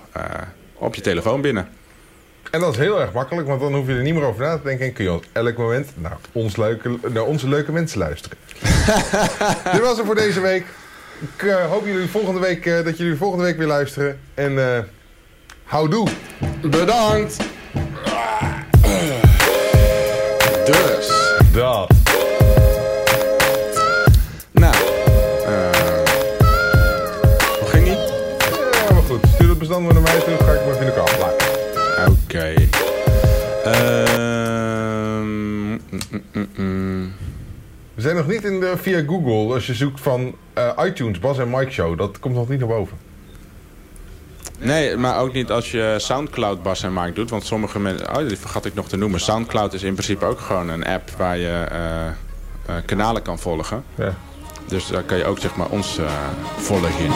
op 0.73 0.95
je 0.95 1.01
telefoon 1.01 1.41
binnen. 1.41 1.67
En 2.51 2.59
dat 2.59 2.71
is 2.71 2.77
heel 2.77 3.01
erg 3.01 3.13
makkelijk, 3.13 3.47
want 3.47 3.61
dan 3.61 3.75
hoef 3.75 3.87
je 3.87 3.93
er 3.93 4.01
niet 4.01 4.13
meer 4.13 4.23
over 4.23 4.41
na 4.41 4.57
te 4.57 4.63
denken... 4.63 4.85
en 4.85 4.93
kun 4.93 5.03
je 5.03 5.11
op 5.11 5.25
elk 5.31 5.57
moment 5.57 5.89
ons 6.31 6.57
leuke, 6.57 6.97
naar 7.09 7.23
onze 7.23 7.47
leuke 7.47 7.71
mensen 7.71 7.99
luisteren. 7.99 8.37
Dit 9.73 9.81
was 9.81 9.97
het 9.97 10.05
voor 10.05 10.15
deze 10.15 10.41
week. 10.41 10.65
Ik 11.19 11.43
uh, 11.43 11.65
hoop 11.65 11.85
jullie 11.85 12.09
volgende 12.09 12.39
week, 12.39 12.65
uh, 12.65 12.83
dat 12.83 12.97
jullie 12.97 13.15
volgende 13.15 13.43
week 13.43 13.57
weer 13.57 13.67
luisteren. 13.67 14.19
En 14.33 14.51
uh, 14.51 14.79
houdoe. 15.63 16.07
Bedankt. 16.61 17.37
Dus. 20.65 21.11
Dat. 21.53 21.91
Nou. 24.51 24.75
hoe 27.59 27.67
ging 27.67 27.87
ie? 27.87 27.93
Ja, 28.87 28.93
maar 28.93 29.03
goed. 29.07 29.19
Stuur 29.33 29.49
het 29.49 29.57
bestand 29.57 29.83
maar 29.83 29.93
naar 29.93 30.01
mij 30.01 30.19
toe. 30.19 30.37
Ga 30.45 30.51
ik 30.51 30.65
maar 30.65 30.79
in 30.79 30.85
de 30.85 30.91
plaatsen. 30.91 31.49
Oké. 32.07 32.19
Okay. 32.23 32.69
Um, 33.65 35.21
mm, 35.89 36.23
mm, 36.31 36.47
mm. 36.55 37.13
We 38.01 38.07
zijn 38.07 38.19
nog 38.19 38.27
niet 38.27 38.43
in 38.43 38.59
de, 38.59 38.73
via 38.77 39.03
Google. 39.07 39.53
Als 39.53 39.67
je 39.67 39.73
zoekt 39.73 39.99
van 39.99 40.35
uh, 40.57 40.85
iTunes, 40.85 41.19
Bas 41.19 41.37
en 41.37 41.49
Mike 41.49 41.71
Show. 41.71 41.97
Dat 41.97 42.19
komt 42.19 42.35
nog 42.35 42.49
niet 42.49 42.59
naar 42.59 42.67
boven. 42.67 42.97
Nee, 44.59 44.97
maar 44.97 45.19
ook 45.19 45.33
niet 45.33 45.51
als 45.51 45.71
je 45.71 45.95
Soundcloud 45.97 46.63
Bas 46.63 46.83
en 46.83 46.93
Mike 46.93 47.13
doet. 47.13 47.29
Want 47.29 47.45
sommige 47.45 47.79
mensen... 47.79 48.17
Oh, 48.17 48.27
die 48.27 48.37
vergat 48.37 48.65
ik 48.65 48.73
nog 48.73 48.87
te 48.87 48.97
noemen. 48.97 49.19
Soundcloud 49.19 49.73
is 49.73 49.83
in 49.83 49.93
principe 49.93 50.25
ook 50.25 50.39
gewoon 50.39 50.69
een 50.69 50.85
app 50.85 51.09
waar 51.09 51.37
je 51.37 51.65
uh, 51.71 51.77
uh, 52.69 52.81
kanalen 52.85 53.21
kan 53.21 53.39
volgen. 53.39 53.83
Ja. 53.95 54.13
Dus 54.67 54.87
daar 54.87 55.03
kan 55.03 55.17
je 55.17 55.25
ook 55.25 55.39
zeg 55.39 55.55
maar 55.55 55.69
ons 55.69 55.99
volgen. 56.57 57.11